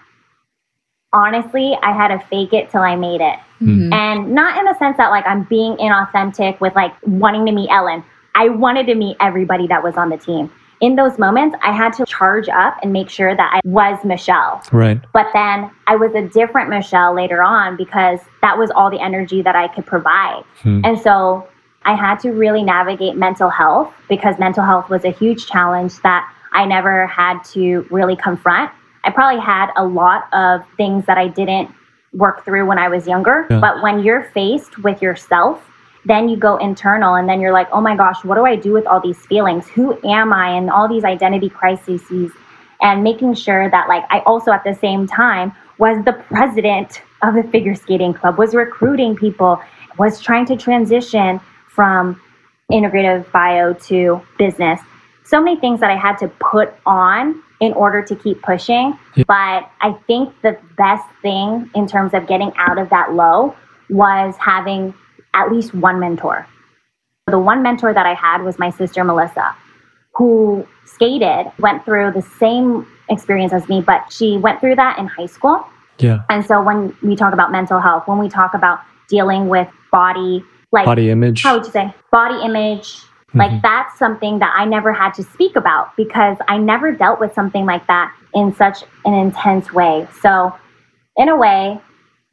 honestly, 1.14 1.78
I 1.82 1.94
had 1.94 2.10
to 2.10 2.20
fake 2.28 2.52
it 2.52 2.70
till 2.72 2.82
I 2.82 2.96
made 2.96 3.22
it. 3.22 3.40
Mm-hmm. 3.62 3.94
And 3.94 4.36
not 4.36 4.58
in 4.58 4.66
the 4.66 4.78
sense 4.78 4.98
that 4.98 5.10
like 5.10 5.26
I'm 5.26 5.44
being 5.44 5.78
inauthentic 5.78 6.60
with 6.60 6.76
like 6.76 6.94
wanting 7.04 7.46
to 7.46 7.52
meet 7.54 7.70
Ellen. 7.70 8.04
I 8.36 8.50
wanted 8.50 8.86
to 8.88 8.96
meet 8.96 9.16
everybody 9.22 9.66
that 9.68 9.82
was 9.82 9.96
on 9.96 10.10
the 10.10 10.18
team 10.18 10.52
in 10.82 10.96
those 10.96 11.18
moments, 11.18 11.56
I 11.62 11.72
had 11.72 11.94
to 11.94 12.06
charge 12.06 12.50
up 12.50 12.78
and 12.84 12.92
make 12.92 13.10
sure 13.10 13.36
that 13.36 13.52
I 13.54 13.62
was 13.64 14.04
Michelle. 14.04 14.62
Right. 14.72 15.00
But 15.14 15.28
then 15.34 15.72
I 15.88 15.96
was 15.96 16.14
a 16.14 16.28
different 16.28 16.70
Michelle 16.70 17.14
later 17.16 17.42
on 17.42 17.78
because 17.78 18.20
that 18.42 18.58
was 18.58 18.72
all 18.72 18.90
the 18.90 19.00
energy 19.00 19.42
that 19.42 19.56
I 19.56 19.68
could 19.68 19.86
provide. 19.86 20.44
Hmm. 20.62 20.82
And 20.84 21.00
so 21.00 21.48
I 21.84 21.96
had 21.96 22.20
to 22.22 22.32
really 22.32 22.64
navigate 22.64 23.16
mental 23.16 23.50
health 23.50 23.94
because 24.10 24.38
mental 24.40 24.64
health 24.64 24.90
was 24.90 25.06
a 25.06 25.12
huge 25.12 25.46
challenge 25.48 26.02
that 26.02 26.30
I 26.52 26.66
never 26.66 27.08
had 27.08 27.44
to 27.54 27.86
really 27.90 28.16
confront. 28.16 28.72
I 29.04 29.12
probably 29.12 29.42
had 29.42 29.72
a 29.78 29.86
lot 29.86 30.28
of 30.34 30.62
things 30.78 31.06
that 31.06 31.18
I 31.18 31.28
didn't 31.28 31.70
work 32.12 32.44
through 32.44 32.66
when 32.66 32.80
I 32.80 32.88
was 32.88 33.08
younger. 33.08 33.46
Yeah. 33.50 33.60
But 33.60 33.82
when 33.82 34.00
you're 34.00 34.24
faced 34.34 34.80
with 34.80 35.02
yourself 35.02 35.64
then 36.06 36.30
you 36.30 36.38
go 36.38 36.58
internal 36.58 37.16
and 37.16 37.28
then 37.28 37.42
you're 37.42 37.52
like, 37.52 37.68
oh 37.72 37.82
my 37.82 37.96
gosh, 37.96 38.24
what 38.24 38.36
do 38.36 38.46
I 38.46 38.56
do 38.56 38.72
with 38.72 38.86
all 38.86 39.02
these 39.02 39.26
feelings? 39.26 39.68
Who 39.70 40.00
am 40.08 40.32
I? 40.32 40.50
And 40.50 40.70
all 40.70 40.88
these 40.88 41.04
identity 41.04 41.50
crises. 41.50 42.02
And 42.82 43.04
making 43.04 43.34
sure 43.34 43.70
that, 43.70 43.88
like, 43.88 44.04
I 44.10 44.20
also 44.20 44.52
at 44.52 44.64
the 44.64 44.76
same 44.76 45.08
time 45.08 45.52
was 45.80 46.04
the 46.06 46.14
president 46.14 47.02
of 47.24 47.34
the 47.34 47.44
figure 47.44 47.76
skating 47.76 48.14
club, 48.14 48.38
was 48.38 48.54
recruiting 48.54 49.16
people, 49.16 49.60
was 49.98 50.22
trying 50.22 50.46
to 50.46 50.56
transition 50.56 51.40
from 51.68 52.22
integrative 52.72 53.30
bio 53.32 53.74
to 53.74 54.22
business. 54.38 54.80
So 55.24 55.42
many 55.42 55.60
things 55.60 55.80
that 55.80 55.90
I 55.90 55.96
had 55.96 56.18
to 56.20 56.28
put 56.28 56.74
on 56.86 57.42
in 57.62 57.74
order 57.74 58.02
to 58.04 58.16
keep 58.16 58.42
pushing. 58.42 58.98
Yeah. 59.16 59.24
But 59.28 59.72
I 59.82 59.98
think 60.06 60.40
the 60.42 60.58
best 60.78 61.08
thing 61.22 61.70
in 61.74 61.88
terms 61.88 62.14
of 62.14 62.28
getting 62.28 62.52
out 62.58 62.78
of 62.78 62.90
that 62.90 63.14
low 63.14 63.56
was 63.90 64.36
having 64.38 64.94
at 65.36 65.52
least 65.52 65.74
one 65.76 66.00
mentor. 66.00 66.48
The 67.28 67.38
one 67.40 67.62
mentor 67.62 67.94
that 67.94 68.06
I 68.06 68.14
had 68.14 68.42
was 68.44 68.58
my 68.58 68.70
sister 68.70 69.04
Melissa, 69.04 69.56
who 70.16 70.66
skated, 70.86 71.52
went 71.60 71.84
through 71.86 72.12
the 72.14 72.22
same 72.40 72.88
experience 73.10 73.54
as 73.54 73.68
me, 73.70 73.82
but 73.82 74.12
she 74.12 74.38
went 74.38 74.60
through 74.60 74.76
that 74.76 74.98
in 74.98 75.08
high 75.08 75.26
school. 75.28 75.66
Yeah. 76.00 76.22
And 76.30 76.46
so 76.46 76.62
when 76.64 76.96
we 77.04 77.16
talk 77.16 77.34
about 77.34 77.52
mental 77.52 77.80
health, 77.80 78.08
when 78.08 78.18
we 78.20 78.30
talk 78.30 78.54
about 78.54 78.80
dealing 79.10 79.48
with 79.50 79.68
body, 79.92 80.44
like 80.72 80.86
Body 80.86 81.10
image. 81.10 81.42
how 81.44 81.56
would 81.56 81.66
you 81.66 81.72
say 81.72 81.94
body 82.12 82.44
image 82.44 82.98
like 83.34 83.52
Mhm. 83.52 83.62
that's 83.62 83.98
something 83.98 84.40
that 84.40 84.52
i 84.58 84.66
never 84.66 84.92
had 84.92 85.14
to 85.14 85.24
speak 85.24 85.56
about 85.56 85.96
because 85.96 86.38
i 86.50 86.58
never 86.58 86.92
dealt 86.92 87.20
with 87.20 87.34
something 87.34 87.66
like 87.66 87.86
that 87.88 88.12
in 88.34 88.54
such 88.54 88.84
an 89.06 89.14
intense 89.14 89.72
way 89.72 90.06
so 90.22 90.54
in 91.18 91.30
a 91.30 91.36
way 91.36 91.80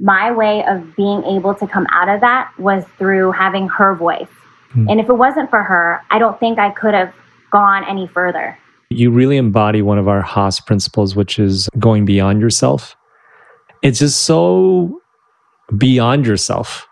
my 0.02 0.30
way 0.30 0.64
of 0.66 0.94
being 0.96 1.22
able 1.24 1.54
to 1.54 1.66
come 1.66 1.86
out 1.90 2.08
of 2.08 2.20
that 2.20 2.52
was 2.58 2.84
through 2.98 3.32
having 3.32 3.68
her 3.68 3.94
voice 3.94 4.28
Hmm. 4.72 4.88
and 4.88 5.00
if 5.00 5.08
it 5.08 5.14
wasn't 5.14 5.48
for 5.50 5.62
her 5.62 6.00
i 6.10 6.18
don't 6.18 6.38
think 6.40 6.58
i 6.58 6.70
could 6.70 6.94
have 6.94 7.12
gone 7.50 7.84
any 7.88 8.06
further 8.06 8.58
you 8.92 9.10
really 9.10 9.36
embody 9.36 9.82
one 9.82 9.98
of 9.98 10.06
our 10.08 10.20
Haas 10.20 10.60
principles, 10.60 11.16
which 11.16 11.38
is 11.38 11.68
going 11.78 12.04
beyond 12.04 12.40
yourself. 12.40 12.94
It's 13.82 13.98
just 13.98 14.24
so 14.24 15.00
beyond 15.76 16.26
yourself 16.26 16.86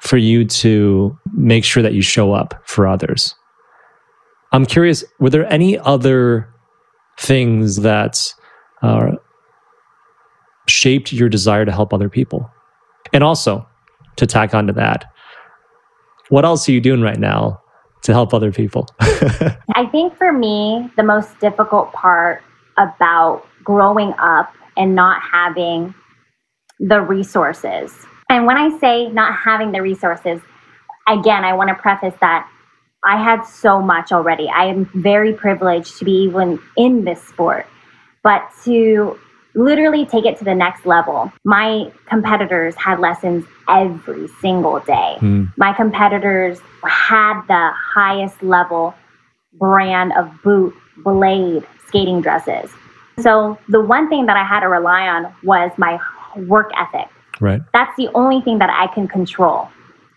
for 0.00 0.16
you 0.16 0.44
to 0.44 1.18
make 1.32 1.64
sure 1.64 1.82
that 1.82 1.94
you 1.94 2.02
show 2.02 2.32
up 2.32 2.60
for 2.66 2.86
others. 2.86 3.34
I'm 4.52 4.66
curious, 4.66 5.04
were 5.20 5.30
there 5.30 5.50
any 5.50 5.78
other 5.78 6.52
things 7.18 7.76
that 7.76 8.32
uh, 8.82 9.12
shaped 10.72 11.12
your 11.12 11.28
desire 11.28 11.64
to 11.64 11.72
help 11.72 11.92
other 11.92 12.08
people? 12.08 12.50
And 13.12 13.22
also, 13.22 13.66
to 14.16 14.26
tack 14.26 14.54
onto 14.54 14.72
that, 14.74 15.04
what 16.28 16.44
else 16.44 16.68
are 16.68 16.72
you 16.72 16.80
doing 16.80 17.02
right 17.02 17.18
now 17.18 17.60
to 18.02 18.12
help 18.12 18.32
other 18.32 18.52
people? 18.52 18.88
I 19.00 19.86
think 19.90 20.16
for 20.16 20.32
me, 20.32 20.90
the 20.96 21.02
most 21.02 21.38
difficult 21.40 21.92
part 21.92 22.42
about 22.78 23.46
growing 23.62 24.14
up 24.18 24.52
and 24.76 24.94
not 24.94 25.20
having 25.22 25.94
the 26.80 27.00
resources. 27.00 27.94
And 28.28 28.46
when 28.46 28.56
I 28.56 28.76
say 28.78 29.08
not 29.08 29.36
having 29.36 29.72
the 29.72 29.82
resources, 29.82 30.40
again, 31.06 31.44
I 31.44 31.52
want 31.52 31.68
to 31.68 31.74
preface 31.74 32.14
that 32.20 32.48
I 33.04 33.22
had 33.22 33.42
so 33.42 33.80
much 33.80 34.12
already. 34.12 34.48
I 34.48 34.66
am 34.66 34.88
very 34.94 35.32
privileged 35.32 35.98
to 35.98 36.04
be 36.04 36.12
even 36.22 36.60
in 36.76 37.04
this 37.04 37.22
sport. 37.22 37.66
But 38.22 38.48
to 38.64 39.18
literally 39.54 40.06
take 40.06 40.24
it 40.24 40.38
to 40.38 40.44
the 40.44 40.54
next 40.54 40.86
level, 40.86 41.30
my 41.44 41.90
competitors 42.06 42.74
had 42.76 43.00
lessons 43.00 43.44
every 43.68 44.28
single 44.40 44.80
day 44.80 45.16
Hmm. 45.20 45.44
my 45.56 45.72
competitors 45.72 46.60
had 46.84 47.42
the 47.46 47.70
highest 47.94 48.42
level 48.42 48.94
brand 49.54 50.12
of 50.14 50.30
boot, 50.42 50.74
blade, 50.98 51.64
skating 51.86 52.20
dresses. 52.20 52.70
So 53.20 53.58
the 53.68 53.80
one 53.80 54.08
thing 54.08 54.26
that 54.26 54.36
I 54.36 54.44
had 54.44 54.60
to 54.60 54.68
rely 54.68 55.06
on 55.06 55.32
was 55.42 55.70
my 55.76 55.98
work 56.36 56.70
ethic. 56.76 57.08
right. 57.40 57.60
That's 57.72 57.94
the 57.96 58.08
only 58.14 58.40
thing 58.40 58.58
that 58.58 58.70
I 58.70 58.92
can 58.94 59.06
control. 59.06 59.68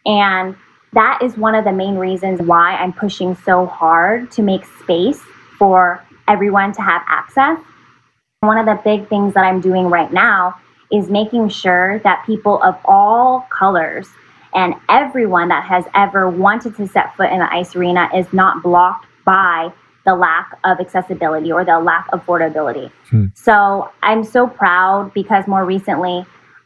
And 0.06 0.56
that 0.94 1.20
is 1.22 1.36
one 1.38 1.56
of 1.56 1.66
the 1.66 1.74
main 1.74 1.96
reasons 1.96 2.42
why 2.42 2.76
I'm 2.76 2.94
pushing 2.94 3.36
so 3.36 3.66
hard 3.66 4.32
to 4.32 4.42
make 4.42 4.64
space 4.82 5.22
for 5.60 6.04
everyone 6.28 6.72
to 6.74 6.82
have 6.82 7.02
access. 7.08 7.60
One 8.42 8.58
of 8.58 8.66
the 8.66 8.80
big 8.84 9.08
things 9.10 9.34
that 9.34 9.44
I'm 9.44 9.62
doing 9.62 9.88
right 9.88 10.12
now 10.12 10.56
is 10.92 11.10
making 11.10 11.50
sure 11.50 12.00
that 12.00 12.24
people 12.26 12.62
of 12.62 12.78
all 12.86 13.48
colors 13.50 14.08
and 14.54 14.76
everyone 14.88 15.50
that 15.50 15.66
has 15.66 15.86
ever 15.94 16.30
wanted 16.30 16.76
to 16.78 16.88
set 16.88 17.16
foot 17.16 17.32
in 17.32 17.40
the 17.40 17.54
ice 17.54 17.76
arena 17.76 18.10
is 18.16 18.32
not 18.32 18.64
blocked 18.64 19.08
by 19.26 19.72
the 20.06 20.16
lack 20.16 20.58
of 20.64 20.80
accessibility 20.80 21.52
or 21.52 21.66
the 21.66 21.80
lack 21.80 22.08
of 22.14 22.24
affordability. 22.24 22.92
Hmm. 23.10 23.26
So 23.34 23.92
I'm 24.04 24.24
so 24.24 24.48
proud 24.48 25.14
because 25.14 25.48
more 25.48 25.66
recently, 25.66 26.26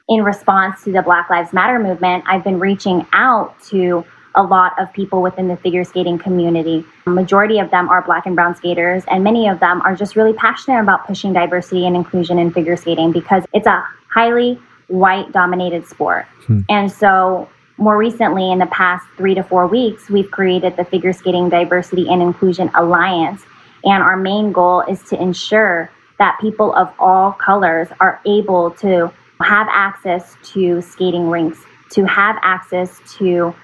in 0.09 0.23
response 0.23 0.83
to 0.83 0.91
the 0.91 1.01
Black 1.01 1.29
Lives 1.29 1.53
Matter 1.53 1.79
movement, 1.79 2.25
I've 2.27 2.43
been 2.43 2.59
reaching 2.59 3.07
out 3.13 3.59
to 3.65 4.03
a 4.35 4.43
lot 4.43 4.73
of 4.79 4.91
people 4.93 5.21
within 5.21 5.47
the 5.47 5.57
figure 5.57 5.83
skating 5.83 6.17
community. 6.17 6.85
A 7.07 7.09
majority 7.09 7.59
of 7.59 7.71
them 7.71 7.89
are 7.89 8.01
black 8.01 8.25
and 8.25 8.35
brown 8.35 8.55
skaters, 8.55 9.03
and 9.07 9.23
many 9.23 9.47
of 9.47 9.59
them 9.59 9.81
are 9.81 9.95
just 9.95 10.15
really 10.15 10.33
passionate 10.33 10.81
about 10.81 11.05
pushing 11.05 11.33
diversity 11.33 11.85
and 11.85 11.95
inclusion 11.95 12.39
in 12.39 12.51
figure 12.51 12.77
skating 12.77 13.11
because 13.11 13.43
it's 13.53 13.67
a 13.67 13.83
highly 14.09 14.59
white 14.87 15.31
dominated 15.31 15.87
sport. 15.87 16.25
Hmm. 16.45 16.61
And 16.69 16.91
so, 16.91 17.49
more 17.77 17.97
recently, 17.97 18.51
in 18.51 18.59
the 18.59 18.65
past 18.67 19.05
three 19.15 19.33
to 19.35 19.43
four 19.43 19.65
weeks, 19.65 20.09
we've 20.09 20.29
created 20.29 20.75
the 20.75 20.83
Figure 20.83 21.13
Skating 21.13 21.47
Diversity 21.47 22.09
and 22.09 22.21
Inclusion 22.21 22.69
Alliance. 22.75 23.41
And 23.85 24.03
our 24.03 24.17
main 24.17 24.51
goal 24.51 24.81
is 24.81 25.01
to 25.03 25.21
ensure 25.21 25.89
that 26.17 26.37
people 26.41 26.75
of 26.75 26.93
all 26.99 27.31
colors 27.31 27.87
are 28.01 28.19
able 28.25 28.71
to 28.71 29.09
have 29.41 29.67
access 29.71 30.35
to 30.43 30.81
skating 30.81 31.29
rinks, 31.29 31.59
to 31.91 32.03
have 32.03 32.37
access 32.41 32.99
to 33.17 33.55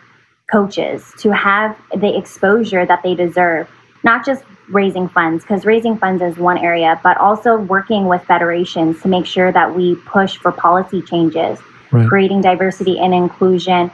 coaches, 0.51 1.13
to 1.19 1.31
have 1.33 1.77
the 1.95 2.17
exposure 2.17 2.85
that 2.85 3.01
they 3.03 3.15
deserve, 3.15 3.69
not 4.03 4.25
just 4.25 4.43
raising 4.69 5.07
funds, 5.09 5.43
because 5.43 5.65
raising 5.65 5.97
funds 5.97 6.21
is 6.21 6.37
one 6.37 6.57
area, 6.57 6.99
but 7.03 7.17
also 7.17 7.57
working 7.57 8.05
with 8.05 8.23
federations 8.23 9.01
to 9.01 9.07
make 9.07 9.25
sure 9.25 9.51
that 9.51 9.75
we 9.75 9.95
push 10.07 10.37
for 10.37 10.51
policy 10.51 11.01
changes, 11.01 11.59
Right. 11.91 12.07
creating 12.09 12.41
diversity 12.41 12.99
and 12.99 13.13
inclusion 13.13 13.91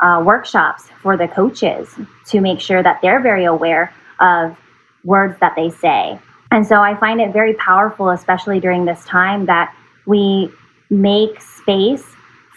uh, 0.00 0.22
workshops 0.24 0.88
for 1.02 1.16
the 1.16 1.28
coaches 1.28 1.88
to 2.26 2.40
make 2.40 2.60
sure 2.60 2.82
that 2.82 3.00
they're 3.02 3.20
very 3.20 3.44
aware 3.44 3.92
of 4.20 4.56
words 5.04 5.38
that 5.40 5.54
they 5.56 5.68
say. 5.70 6.18
And 6.50 6.66
so 6.66 6.76
I 6.76 6.94
find 6.96 7.20
it 7.20 7.32
very 7.32 7.54
powerful, 7.54 8.10
especially 8.10 8.60
during 8.60 8.84
this 8.84 9.04
time, 9.04 9.46
that 9.46 9.74
we 10.06 10.50
make 10.90 11.40
space 11.40 12.04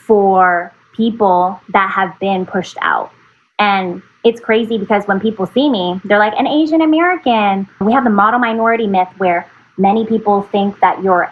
for 0.05 0.71
people 0.93 1.59
that 1.69 1.89
have 1.91 2.17
been 2.19 2.45
pushed 2.45 2.77
out. 2.81 3.11
And 3.59 4.01
it's 4.23 4.39
crazy 4.39 4.77
because 4.77 5.05
when 5.05 5.19
people 5.19 5.45
see 5.45 5.69
me, 5.69 6.01
they're 6.03 6.19
like, 6.19 6.33
an 6.37 6.47
Asian 6.47 6.81
American. 6.81 7.67
We 7.79 7.93
have 7.93 8.03
the 8.03 8.09
model 8.09 8.39
minority 8.39 8.87
myth 8.87 9.09
where 9.17 9.49
many 9.77 10.05
people 10.05 10.41
think 10.43 10.79
that 10.79 11.03
you're 11.03 11.31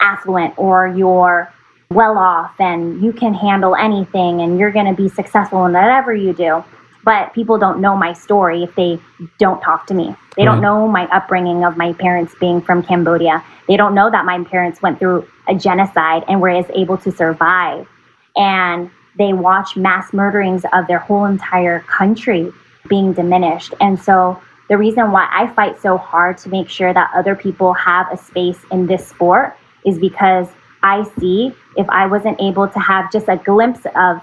affluent 0.00 0.54
or 0.58 0.88
you're 0.88 1.52
well 1.90 2.18
off 2.18 2.58
and 2.58 3.02
you 3.02 3.12
can 3.12 3.34
handle 3.34 3.76
anything 3.76 4.40
and 4.40 4.58
you're 4.58 4.72
going 4.72 4.86
to 4.86 4.94
be 4.94 5.08
successful 5.08 5.64
in 5.66 5.72
whatever 5.72 6.14
you 6.14 6.32
do. 6.32 6.64
But 7.04 7.32
people 7.32 7.58
don't 7.58 7.80
know 7.80 7.96
my 7.96 8.12
story 8.12 8.62
if 8.62 8.74
they 8.74 8.98
don't 9.38 9.60
talk 9.60 9.86
to 9.88 9.94
me. 9.94 10.14
They 10.36 10.44
don't 10.44 10.58
hmm. 10.58 10.62
know 10.62 10.88
my 10.88 11.06
upbringing 11.06 11.64
of 11.64 11.76
my 11.76 11.92
parents 11.94 12.34
being 12.38 12.60
from 12.60 12.82
Cambodia. 12.82 13.44
They 13.68 13.76
don't 13.76 13.94
know 13.94 14.10
that 14.10 14.24
my 14.24 14.42
parents 14.44 14.82
went 14.82 14.98
through 14.98 15.26
a 15.48 15.54
genocide 15.54 16.24
and 16.28 16.40
were 16.40 16.50
able 16.50 16.96
to 16.98 17.12
survive. 17.12 17.88
And 18.36 18.90
they 19.18 19.32
watch 19.32 19.76
mass 19.76 20.12
murderings 20.12 20.64
of 20.72 20.86
their 20.86 20.98
whole 20.98 21.24
entire 21.24 21.80
country 21.80 22.50
being 22.88 23.12
diminished. 23.12 23.74
And 23.80 24.00
so 24.00 24.40
the 24.68 24.78
reason 24.78 25.12
why 25.12 25.28
I 25.30 25.52
fight 25.54 25.80
so 25.80 25.98
hard 25.98 26.38
to 26.38 26.48
make 26.48 26.68
sure 26.68 26.92
that 26.94 27.10
other 27.14 27.34
people 27.34 27.74
have 27.74 28.10
a 28.10 28.16
space 28.16 28.58
in 28.70 28.86
this 28.86 29.06
sport 29.06 29.56
is 29.84 29.98
because 29.98 30.48
I 30.82 31.04
see 31.18 31.52
if 31.76 31.88
I 31.90 32.06
wasn't 32.06 32.40
able 32.40 32.68
to 32.68 32.78
have 32.78 33.12
just 33.12 33.28
a 33.28 33.36
glimpse 33.36 33.84
of 33.94 34.20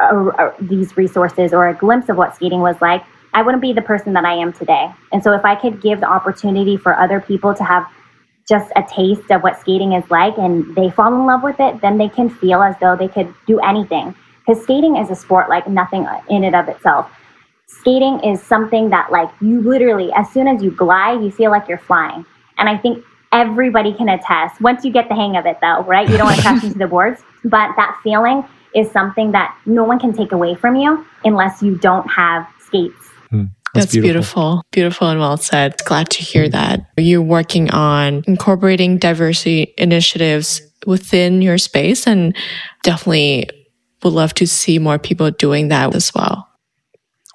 uh, 0.00 0.28
uh, 0.38 0.52
these 0.60 0.96
resources 0.96 1.52
or 1.52 1.68
a 1.68 1.74
glimpse 1.74 2.08
of 2.08 2.16
what 2.16 2.34
skating 2.34 2.60
was 2.60 2.80
like, 2.80 3.04
I 3.32 3.42
wouldn't 3.42 3.62
be 3.62 3.72
the 3.72 3.82
person 3.82 4.12
that 4.14 4.24
I 4.24 4.34
am 4.34 4.52
today. 4.52 4.90
And 5.12 5.22
so 5.22 5.32
if 5.32 5.44
I 5.44 5.54
could 5.54 5.80
give 5.82 6.00
the 6.00 6.06
opportunity 6.06 6.76
for 6.76 6.98
other 6.98 7.20
people 7.20 7.54
to 7.54 7.64
have 7.64 7.86
just 8.50 8.70
a 8.74 8.82
taste 8.82 9.30
of 9.30 9.42
what 9.42 9.60
skating 9.60 9.92
is 9.92 10.04
like 10.10 10.36
and 10.36 10.74
they 10.74 10.90
fall 10.90 11.14
in 11.14 11.24
love 11.24 11.44
with 11.44 11.60
it, 11.60 11.80
then 11.80 11.96
they 11.96 12.08
can 12.08 12.28
feel 12.28 12.62
as 12.62 12.74
though 12.80 12.96
they 12.96 13.06
could 13.06 13.32
do 13.46 13.60
anything. 13.60 14.14
Because 14.44 14.62
skating 14.64 14.96
is 14.96 15.08
a 15.08 15.14
sport 15.14 15.48
like 15.48 15.68
nothing 15.68 16.06
in 16.28 16.42
and 16.42 16.56
of 16.56 16.68
itself. 16.68 17.08
Skating 17.68 18.18
is 18.24 18.42
something 18.42 18.90
that, 18.90 19.12
like, 19.12 19.30
you 19.40 19.62
literally, 19.62 20.10
as 20.16 20.28
soon 20.32 20.48
as 20.48 20.60
you 20.60 20.72
glide, 20.72 21.22
you 21.22 21.30
feel 21.30 21.52
like 21.52 21.68
you're 21.68 21.78
flying. 21.78 22.26
And 22.58 22.68
I 22.68 22.76
think 22.76 23.04
everybody 23.32 23.94
can 23.94 24.08
attest 24.08 24.60
once 24.60 24.84
you 24.84 24.92
get 24.92 25.08
the 25.08 25.14
hang 25.14 25.36
of 25.36 25.46
it, 25.46 25.58
though, 25.62 25.84
right? 25.84 26.08
You 26.08 26.16
don't 26.16 26.26
want 26.26 26.38
to 26.38 26.42
crash 26.42 26.64
into 26.64 26.78
the 26.78 26.88
boards, 26.88 27.22
but 27.44 27.70
that 27.76 27.96
feeling 28.02 28.44
is 28.74 28.90
something 28.90 29.30
that 29.32 29.56
no 29.66 29.84
one 29.84 30.00
can 30.00 30.12
take 30.12 30.32
away 30.32 30.56
from 30.56 30.74
you 30.74 31.06
unless 31.24 31.62
you 31.62 31.76
don't 31.76 32.08
have 32.08 32.48
skates. 32.58 33.08
Hmm. 33.30 33.44
That's 33.74 33.92
beautiful. 33.92 34.62
beautiful. 34.72 35.08
and 35.08 35.20
well 35.20 35.36
said. 35.36 35.76
Glad 35.84 36.10
to 36.10 36.22
hear 36.22 36.48
that 36.48 36.80
you're 36.96 37.22
working 37.22 37.70
on 37.70 38.24
incorporating 38.26 38.98
diversity 38.98 39.74
initiatives 39.78 40.60
within 40.86 41.42
your 41.42 41.58
space 41.58 42.06
and 42.06 42.34
definitely 42.82 43.48
would 44.02 44.12
love 44.12 44.34
to 44.34 44.46
see 44.46 44.78
more 44.78 44.98
people 44.98 45.30
doing 45.30 45.68
that 45.68 45.94
as 45.94 46.12
well. 46.14 46.48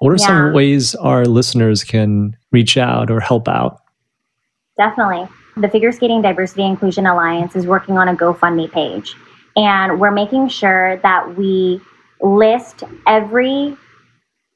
What 0.00 0.12
are 0.12 0.18
some 0.18 0.52
ways 0.52 0.94
our 0.96 1.24
listeners 1.24 1.82
can 1.82 2.36
reach 2.52 2.76
out 2.76 3.10
or 3.10 3.20
help 3.20 3.48
out? 3.48 3.80
Definitely. 4.76 5.26
The 5.56 5.70
Figure 5.70 5.90
Skating 5.90 6.20
Diversity 6.20 6.64
Inclusion 6.64 7.06
Alliance 7.06 7.56
is 7.56 7.66
working 7.66 7.96
on 7.96 8.08
a 8.08 8.14
GoFundMe 8.14 8.70
page. 8.70 9.14
And 9.56 9.98
we're 9.98 10.10
making 10.10 10.48
sure 10.48 10.98
that 10.98 11.38
we 11.38 11.80
list 12.20 12.84
every 13.06 13.74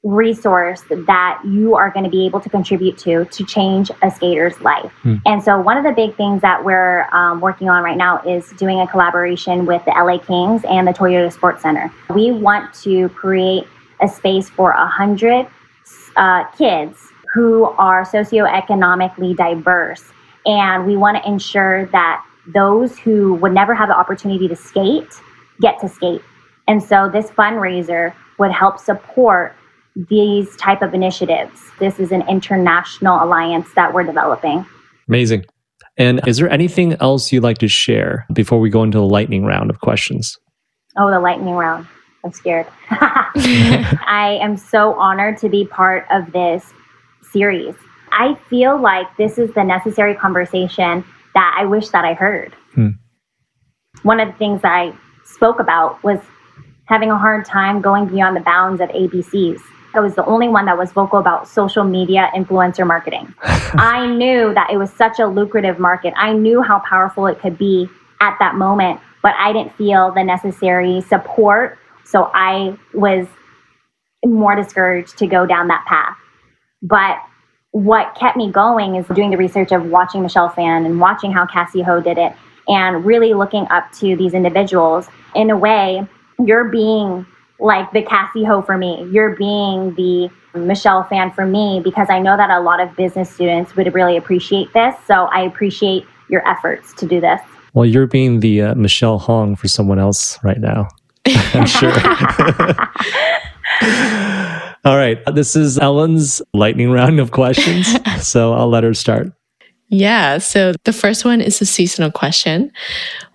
resource 0.03 0.81
that 0.89 1.39
you 1.45 1.75
are 1.75 1.91
going 1.91 2.03
to 2.03 2.09
be 2.09 2.25
able 2.25 2.39
to 2.39 2.49
contribute 2.49 2.97
to 2.97 3.25
to 3.25 3.45
change 3.45 3.91
a 4.01 4.09
skater's 4.09 4.59
life. 4.61 4.91
Hmm. 5.03 5.17
And 5.25 5.43
so, 5.43 5.59
one 5.59 5.77
of 5.77 5.83
the 5.83 5.91
big 5.91 6.15
things 6.15 6.41
that 6.41 6.63
we're 6.63 7.03
um, 7.13 7.39
working 7.39 7.69
on 7.69 7.83
right 7.83 7.97
now 7.97 8.19
is 8.23 8.49
doing 8.51 8.79
a 8.79 8.87
collaboration 8.87 9.65
with 9.65 9.83
the 9.85 9.91
LA 9.91 10.17
Kings 10.17 10.63
and 10.67 10.87
the 10.87 10.91
Toyota 10.91 11.31
Sports 11.31 11.61
Center. 11.61 11.91
We 12.09 12.31
want 12.31 12.73
to 12.81 13.09
create 13.09 13.65
a 14.01 14.07
space 14.07 14.49
for 14.49 14.71
a 14.71 14.87
hundred 14.87 15.45
uh, 16.15 16.45
kids 16.57 16.97
who 17.33 17.65
are 17.77 18.03
socioeconomically 18.03 19.35
diverse, 19.35 20.03
and 20.47 20.87
we 20.87 20.97
want 20.97 21.21
to 21.21 21.29
ensure 21.29 21.85
that 21.87 22.25
those 22.47 22.97
who 22.97 23.35
would 23.35 23.53
never 23.53 23.75
have 23.75 23.87
the 23.87 23.95
opportunity 23.95 24.47
to 24.47 24.55
skate 24.55 25.21
get 25.59 25.79
to 25.79 25.87
skate. 25.87 26.23
And 26.67 26.81
so, 26.81 27.07
this 27.07 27.29
fundraiser 27.29 28.15
would 28.39 28.51
help 28.51 28.79
support 28.79 29.55
these 29.95 30.55
type 30.57 30.81
of 30.81 30.93
initiatives. 30.93 31.59
This 31.79 31.99
is 31.99 32.11
an 32.11 32.27
international 32.29 33.23
alliance 33.23 33.67
that 33.75 33.93
we're 33.93 34.03
developing. 34.03 34.65
Amazing. 35.07 35.45
And 35.97 36.21
is 36.27 36.37
there 36.37 36.49
anything 36.49 36.93
else 36.95 37.31
you'd 37.31 37.43
like 37.43 37.57
to 37.59 37.67
share 37.67 38.25
before 38.33 38.59
we 38.59 38.69
go 38.69 38.83
into 38.83 38.97
the 38.97 39.05
lightning 39.05 39.45
round 39.45 39.69
of 39.69 39.81
questions? 39.81 40.37
Oh, 40.97 41.09
the 41.09 41.19
lightning 41.19 41.55
round. 41.55 41.87
I'm 42.23 42.31
scared. 42.31 42.67
I 42.89 44.39
am 44.41 44.57
so 44.57 44.93
honored 44.93 45.37
to 45.39 45.49
be 45.49 45.65
part 45.65 46.05
of 46.11 46.31
this 46.31 46.71
series. 47.31 47.75
I 48.11 48.35
feel 48.49 48.79
like 48.79 49.07
this 49.17 49.37
is 49.37 49.53
the 49.53 49.63
necessary 49.63 50.15
conversation 50.15 51.03
that 51.33 51.55
I 51.57 51.65
wish 51.65 51.89
that 51.89 52.05
I 52.05 52.13
heard. 52.13 52.53
Hmm. 52.73 52.89
One 54.03 54.19
of 54.19 54.27
the 54.27 54.33
things 54.35 54.61
I 54.63 54.93
spoke 55.23 55.59
about 55.59 56.03
was 56.03 56.19
having 56.85 57.09
a 57.09 57.17
hard 57.17 57.45
time 57.45 57.81
going 57.81 58.05
beyond 58.07 58.35
the 58.35 58.41
bounds 58.41 58.81
of 58.81 58.89
ABCs. 58.89 59.61
I 59.93 59.99
was 59.99 60.15
the 60.15 60.25
only 60.25 60.47
one 60.47 60.65
that 60.65 60.77
was 60.77 60.91
vocal 60.91 61.19
about 61.19 61.47
social 61.47 61.83
media 61.83 62.31
influencer 62.35 62.87
marketing. 62.87 63.33
I 63.43 64.07
knew 64.07 64.53
that 64.53 64.69
it 64.71 64.77
was 64.77 64.91
such 64.93 65.19
a 65.19 65.27
lucrative 65.27 65.79
market. 65.79 66.13
I 66.15 66.33
knew 66.33 66.61
how 66.61 66.79
powerful 66.79 67.27
it 67.27 67.39
could 67.39 67.57
be 67.57 67.89
at 68.21 68.37
that 68.39 68.55
moment, 68.55 69.01
but 69.21 69.33
I 69.37 69.51
didn't 69.51 69.75
feel 69.75 70.11
the 70.11 70.23
necessary 70.23 71.01
support. 71.01 71.77
So 72.05 72.31
I 72.33 72.77
was 72.93 73.27
more 74.25 74.55
discouraged 74.55 75.17
to 75.17 75.27
go 75.27 75.45
down 75.45 75.67
that 75.67 75.85
path. 75.87 76.15
But 76.81 77.17
what 77.71 78.15
kept 78.15 78.37
me 78.37 78.51
going 78.51 78.95
is 78.95 79.05
doing 79.07 79.31
the 79.31 79.37
research 79.37 79.71
of 79.71 79.85
watching 79.85 80.21
Michelle 80.21 80.49
Phan 80.49 80.85
and 80.85 80.99
watching 80.99 81.31
how 81.31 81.45
Cassey 81.45 81.83
Ho 81.83 82.01
did 82.01 82.17
it 82.17 82.33
and 82.67 83.05
really 83.05 83.33
looking 83.33 83.67
up 83.69 83.91
to 83.93 84.15
these 84.15 84.33
individuals. 84.33 85.07
In 85.35 85.49
a 85.49 85.57
way, 85.57 86.05
you're 86.39 86.65
being 86.65 87.25
like 87.61 87.91
the 87.93 88.01
Cassey 88.01 88.45
Ho 88.45 88.61
for 88.61 88.77
me. 88.77 89.07
You're 89.11 89.35
being 89.35 89.93
the 89.95 90.29
Michelle 90.53 91.03
Phan 91.03 91.31
for 91.31 91.45
me 91.45 91.79
because 91.83 92.07
I 92.09 92.19
know 92.19 92.35
that 92.35 92.49
a 92.49 92.59
lot 92.59 92.79
of 92.79 92.95
business 92.95 93.29
students 93.29 93.75
would 93.75 93.93
really 93.93 94.17
appreciate 94.17 94.73
this. 94.73 94.95
So 95.05 95.25
I 95.25 95.41
appreciate 95.41 96.05
your 96.27 96.45
efforts 96.47 96.93
to 96.95 97.05
do 97.05 97.21
this. 97.21 97.39
Well, 97.73 97.85
you're 97.85 98.07
being 98.07 98.41
the 98.41 98.61
uh, 98.61 98.75
Michelle 98.75 99.19
Hong 99.19 99.55
for 99.55 99.67
someone 99.67 99.99
else 99.99 100.37
right 100.43 100.59
now. 100.59 100.89
I'm 101.27 101.65
sure. 101.65 101.91
All 104.83 104.97
right. 104.97 105.19
This 105.33 105.55
is 105.55 105.77
Ellen's 105.77 106.41
lightning 106.53 106.91
round 106.91 107.19
of 107.19 107.31
questions. 107.31 107.95
So 108.21 108.53
I'll 108.53 108.69
let 108.69 108.83
her 108.83 108.93
start. 108.93 109.33
Yeah. 109.91 110.37
So 110.37 110.71
the 110.85 110.93
first 110.93 111.25
one 111.25 111.41
is 111.41 111.61
a 111.61 111.65
seasonal 111.65 112.11
question. 112.11 112.71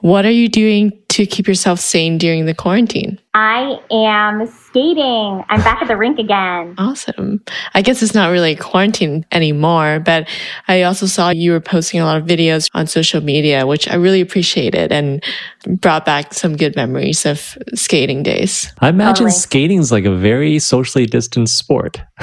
What 0.01 0.25
are 0.25 0.31
you 0.31 0.49
doing 0.49 0.99
to 1.11 1.27
keep 1.27 1.47
yourself 1.47 1.79
sane 1.81 2.17
during 2.17 2.47
the 2.47 2.55
quarantine? 2.55 3.21
I 3.35 3.79
am 3.91 4.47
skating. 4.47 5.45
I'm 5.51 5.61
back 5.61 5.83
at 5.83 5.89
the 5.89 5.99
rink 5.99 6.19
again. 6.19 6.75
Awesome. 6.79 7.43
I 7.75 7.83
guess 7.83 8.03
it's 8.03 8.15
not 8.15 8.31
really 8.31 8.57
quarantine 8.57 9.27
anymore, 9.33 10.01
but 10.01 10.31
I 10.67 10.83
also 10.85 11.05
saw 11.05 11.29
you 11.29 11.53
were 11.53 11.61
posting 11.61 12.01
a 12.01 12.07
lot 12.07 12.17
of 12.17 12.25
videos 12.25 12.71
on 12.73 12.87
social 12.87 13.21
media, 13.21 13.67
which 13.67 13.87
I 13.87 13.97
really 13.97 14.23
appreciated 14.23 14.93
and 14.93 15.23
brought 15.67 16.07
back 16.07 16.33
some 16.33 16.57
good 16.57 16.75
memories 16.75 17.27
of 17.27 17.59
skating 17.75 18.23
days. 18.23 18.73
I 18.81 18.89
imagine 18.89 19.27
totally. 19.27 19.33
skating 19.33 19.79
is 19.81 19.93
like 19.93 20.07
a 20.07 20.17
very 20.17 20.59
socially 20.59 21.05
distanced 21.05 21.59
sport. 21.59 22.01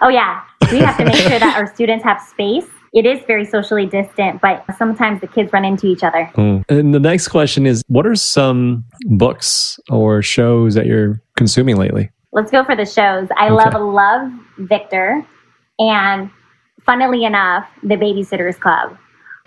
oh, 0.00 0.08
yeah. 0.08 0.42
We 0.70 0.78
have 0.78 0.96
to 0.96 1.04
make 1.04 1.16
sure 1.16 1.38
that 1.38 1.54
our 1.54 1.66
students 1.74 2.02
have 2.04 2.18
space 2.22 2.64
it 2.92 3.06
is 3.06 3.20
very 3.26 3.44
socially 3.44 3.86
distant, 3.86 4.40
but 4.40 4.64
sometimes 4.76 5.20
the 5.20 5.26
kids 5.26 5.52
run 5.52 5.64
into 5.64 5.86
each 5.86 6.02
other. 6.02 6.30
Mm. 6.34 6.64
And 6.68 6.94
the 6.94 7.00
next 7.00 7.28
question 7.28 7.66
is 7.66 7.82
what 7.88 8.06
are 8.06 8.14
some 8.14 8.84
books 9.06 9.80
or 9.88 10.22
shows 10.22 10.74
that 10.74 10.86
you're 10.86 11.22
consuming 11.36 11.76
lately? 11.76 12.10
Let's 12.32 12.50
go 12.50 12.64
for 12.64 12.76
the 12.76 12.84
shows. 12.84 13.28
I 13.38 13.46
okay. 13.46 13.54
love 13.54 13.74
Love 13.74 14.32
Victor 14.58 15.26
and 15.78 16.30
funnily 16.84 17.24
enough, 17.24 17.66
The 17.82 17.96
Babysitter's 17.96 18.56
Club. 18.56 18.96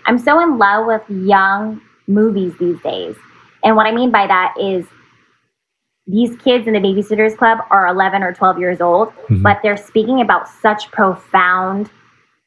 I'm 0.06 0.18
so 0.18 0.40
in 0.40 0.58
love 0.58 0.86
with 0.86 1.02
young 1.08 1.80
movies 2.06 2.52
these 2.58 2.80
days. 2.82 3.16
And 3.64 3.76
what 3.76 3.86
I 3.86 3.92
mean 3.92 4.10
by 4.10 4.26
that 4.26 4.54
is 4.60 4.86
these 6.06 6.36
kids 6.38 6.66
in 6.66 6.72
the 6.74 6.80
Babysitter's 6.80 7.34
Club 7.34 7.58
are 7.70 7.86
11 7.88 8.22
or 8.22 8.32
12 8.32 8.58
years 8.58 8.80
old, 8.80 9.08
mm-hmm. 9.08 9.42
but 9.42 9.58
they're 9.62 9.76
speaking 9.76 10.20
about 10.20 10.48
such 10.48 10.90
profound 10.92 11.90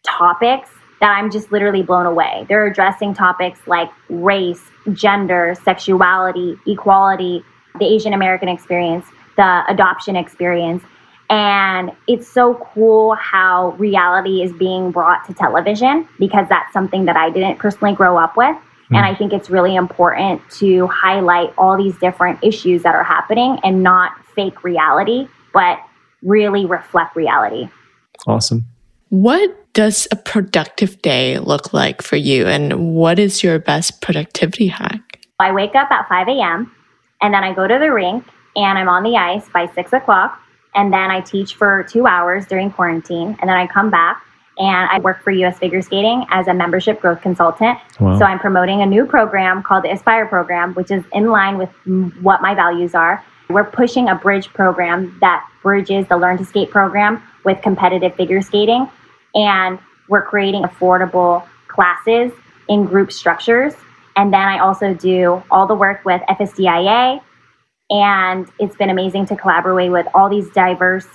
topics 0.06 0.70
that 1.00 1.12
I'm 1.12 1.32
just 1.32 1.52
literally 1.52 1.82
blown 1.82 2.06
away. 2.06 2.46
They're 2.50 2.66
addressing 2.66 3.14
topics 3.14 3.60
like 3.68 3.90
race, 4.10 4.62
gender, 4.94 5.56
sexuality, 5.64 6.56
equality, 6.68 7.44
the 7.80 7.86
Asian 7.86 8.14
American 8.14 8.50
experience, 8.50 9.06
the 9.38 9.64
adoption 9.70 10.16
experience. 10.16 10.84
And 11.30 11.92
it's 12.08 12.28
so 12.28 12.56
cool 12.74 13.14
how 13.16 13.72
reality 13.78 14.42
is 14.42 14.52
being 14.54 14.92
brought 14.92 15.26
to 15.28 15.34
television 15.34 16.08
because 16.18 16.48
that's 16.50 16.74
something 16.74 17.06
that 17.06 17.16
I 17.16 17.30
didn't 17.30 17.60
personally 17.60 17.94
grow 17.94 18.18
up 18.18 18.36
with. 18.36 18.56
Mm. 18.92 18.98
And 18.98 19.06
I 19.06 19.14
think 19.14 19.32
it's 19.32 19.50
really 19.50 19.76
important 19.76 20.42
to 20.58 20.88
highlight 20.88 21.54
all 21.58 21.78
these 21.78 21.98
different 22.00 22.44
issues 22.44 22.82
that 22.84 22.96
are 22.96 23.04
happening 23.04 23.60
and 23.64 23.84
not 23.84 24.14
fake 24.36 24.64
reality, 24.64 25.28
but 25.54 25.80
really 26.24 26.66
reflect 26.66 27.16
reality. 27.16 27.70
Awesome. 28.26 28.66
What 29.10 29.59
does 29.74 30.08
a 30.12 30.16
productive 30.16 31.02
day 31.02 31.40
look 31.40 31.74
like 31.74 32.02
for 32.02 32.16
you? 32.16 32.48
And 32.48 32.96
what 32.96 33.20
is 33.20 33.44
your 33.44 33.60
best 33.60 34.02
productivity 34.02 34.68
hack? 34.68 35.20
I 35.40 35.52
wake 35.52 35.76
up 35.76 35.90
at 35.92 36.08
5 36.10 36.28
a.m. 36.28 36.72
and 37.22 37.34
then 37.34 37.44
I 37.44 37.54
go 37.54 37.68
to 37.68 37.80
the 37.80 37.92
rink 37.92 38.26
and 38.56 38.78
I'm 38.78 38.90
on 38.90 39.04
the 39.04 39.16
ice 39.16 39.48
by 39.50 39.68
6 39.68 39.94
o'clock. 39.94 40.42
And 40.76 40.94
then 40.94 41.10
I 41.10 41.22
teach 41.22 41.56
for 41.56 41.84
two 41.90 42.08
hours 42.08 42.46
during 42.46 42.72
quarantine. 42.72 43.38
And 43.40 43.50
then 43.50 43.58
I 43.58 43.68
come 43.68 43.90
back 43.90 44.24
and 44.58 44.90
I 44.92 45.00
work 45.00 45.24
for 45.24 45.32
US 45.32 45.58
Figure 45.58 45.82
Skating 45.82 46.26
as 46.30 46.48
a 46.48 46.54
membership 46.54 47.00
growth 47.00 47.22
consultant. 47.22 47.80
Wow. 48.00 48.20
So 48.20 48.26
I'm 48.26 48.40
promoting 48.40 48.82
a 48.82 48.86
new 48.86 49.06
program 49.06 49.64
called 49.64 49.84
the 49.84 49.92
Aspire 49.92 50.26
Program, 50.26 50.74
which 50.74 50.92
is 50.92 51.04
in 51.14 51.32
line 51.32 51.58
with 51.58 51.70
what 52.22 52.42
my 52.42 52.54
values 52.54 52.94
are. 52.94 53.24
We're 53.50 53.64
pushing 53.64 54.10
a 54.10 54.16
bridge 54.16 54.50
program 54.50 55.18
that 55.22 55.48
bridges 55.64 56.08
the 56.08 56.18
Learn 56.18 56.38
to 56.38 56.46
Skate 56.46 56.70
program 56.70 57.24
with 57.46 57.62
competitive 57.62 58.14
figure 58.16 58.42
skating 58.42 58.90
and 59.36 59.80
we're 60.08 60.26
creating 60.26 60.64
affordable 60.64 61.46
classes 61.68 62.32
in 62.68 62.86
group 62.86 63.12
structures. 63.12 63.74
And 64.16 64.34
then 64.34 64.42
I 64.42 64.60
also 64.60 64.94
do 64.94 65.42
all 65.50 65.68
the 65.68 65.76
work 65.76 66.04
with 66.04 66.22
FSDIA. 66.30 67.22
And 67.90 68.48
it's 68.60 68.76
been 68.76 68.90
amazing 68.90 69.26
to 69.28 69.36
collaborate 69.36 69.92
with 69.92 70.08
all 70.14 70.30
these 70.30 70.50
diverse 70.50 71.08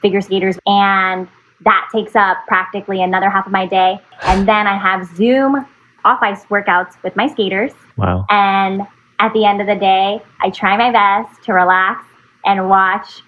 figure 0.00 0.20
skaters. 0.20 0.58
And 0.66 1.28
that 1.64 1.88
takes 1.92 2.14
up 2.14 2.38
practically 2.46 3.02
another 3.02 3.30
half 3.30 3.46
of 3.46 3.52
my 3.52 3.66
day. 3.66 3.98
And 4.22 4.46
then 4.46 4.66
I 4.66 4.76
have 4.76 5.06
Zoom 5.16 5.66
off 6.04 6.18
ice 6.22 6.44
workouts 6.46 7.00
with 7.02 7.16
my 7.16 7.28
skaters. 7.28 7.72
Wow. 7.96 8.26
And 8.28 8.82
at 9.18 9.32
the 9.32 9.44
end 9.44 9.60
of 9.60 9.66
the 9.66 9.76
day, 9.76 10.20
I 10.40 10.50
try 10.50 10.76
my 10.76 10.90
best 10.90 11.42
to 11.44 11.52
relax 11.52 12.04
and 12.44 12.68
watch 12.68 13.22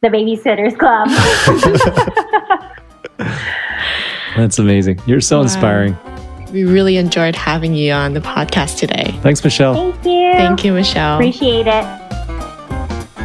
the 0.00 0.08
Babysitters 0.08 0.78
Club. 0.78 1.08
That's 4.36 4.58
amazing. 4.58 5.00
You're 5.06 5.20
so 5.20 5.38
wow. 5.38 5.42
inspiring. 5.42 5.96
We 6.52 6.64
really 6.64 6.96
enjoyed 6.96 7.36
having 7.36 7.74
you 7.74 7.92
on 7.92 8.14
the 8.14 8.20
podcast 8.20 8.78
today. 8.78 9.16
Thanks, 9.22 9.42
Michelle. 9.44 9.74
Thank 9.74 10.04
you. 10.04 10.32
Thank 10.32 10.64
you, 10.64 10.72
Michelle. 10.72 11.16
Appreciate 11.16 11.66
it. 11.68 11.84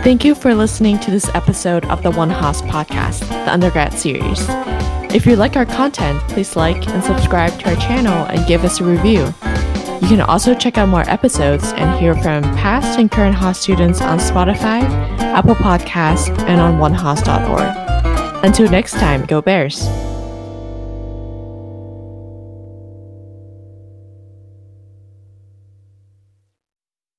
Thank 0.03 0.23
you 0.23 0.35
for 0.35 0.53
listening 0.53 0.99
to 0.99 1.09
this 1.09 1.27
episode 1.33 1.85
of 1.85 2.03
the 2.03 2.11
One 2.11 2.29
Haas 2.29 2.61
podcast, 2.61 3.27
the 3.27 3.51
undergrad 3.51 3.93
series. 3.93 4.45
If 5.15 5.25
you 5.25 5.35
like 5.35 5.55
our 5.55 5.65
content, 5.65 6.19
please 6.29 6.55
like 6.55 6.87
and 6.87 7.03
subscribe 7.03 7.57
to 7.61 7.69
our 7.69 7.75
channel 7.77 8.25
and 8.25 8.45
give 8.45 8.63
us 8.63 8.79
a 8.79 8.83
review. 8.83 9.33
You 10.01 10.09
can 10.09 10.21
also 10.21 10.53
check 10.53 10.77
out 10.77 10.89
more 10.89 11.09
episodes 11.09 11.73
and 11.77 11.99
hear 11.99 12.13
from 12.15 12.43
past 12.57 12.99
and 12.99 13.09
current 13.09 13.33
Haas 13.33 13.59
students 13.59 14.01
on 14.01 14.19
Spotify, 14.19 14.83
Apple 15.19 15.55
Podcasts, 15.55 16.37
and 16.41 16.61
on 16.61 16.75
onehaas.org. 16.75 18.43
Until 18.43 18.69
next 18.69 18.91
time, 18.91 19.25
go 19.25 19.41
Bears! 19.41 19.87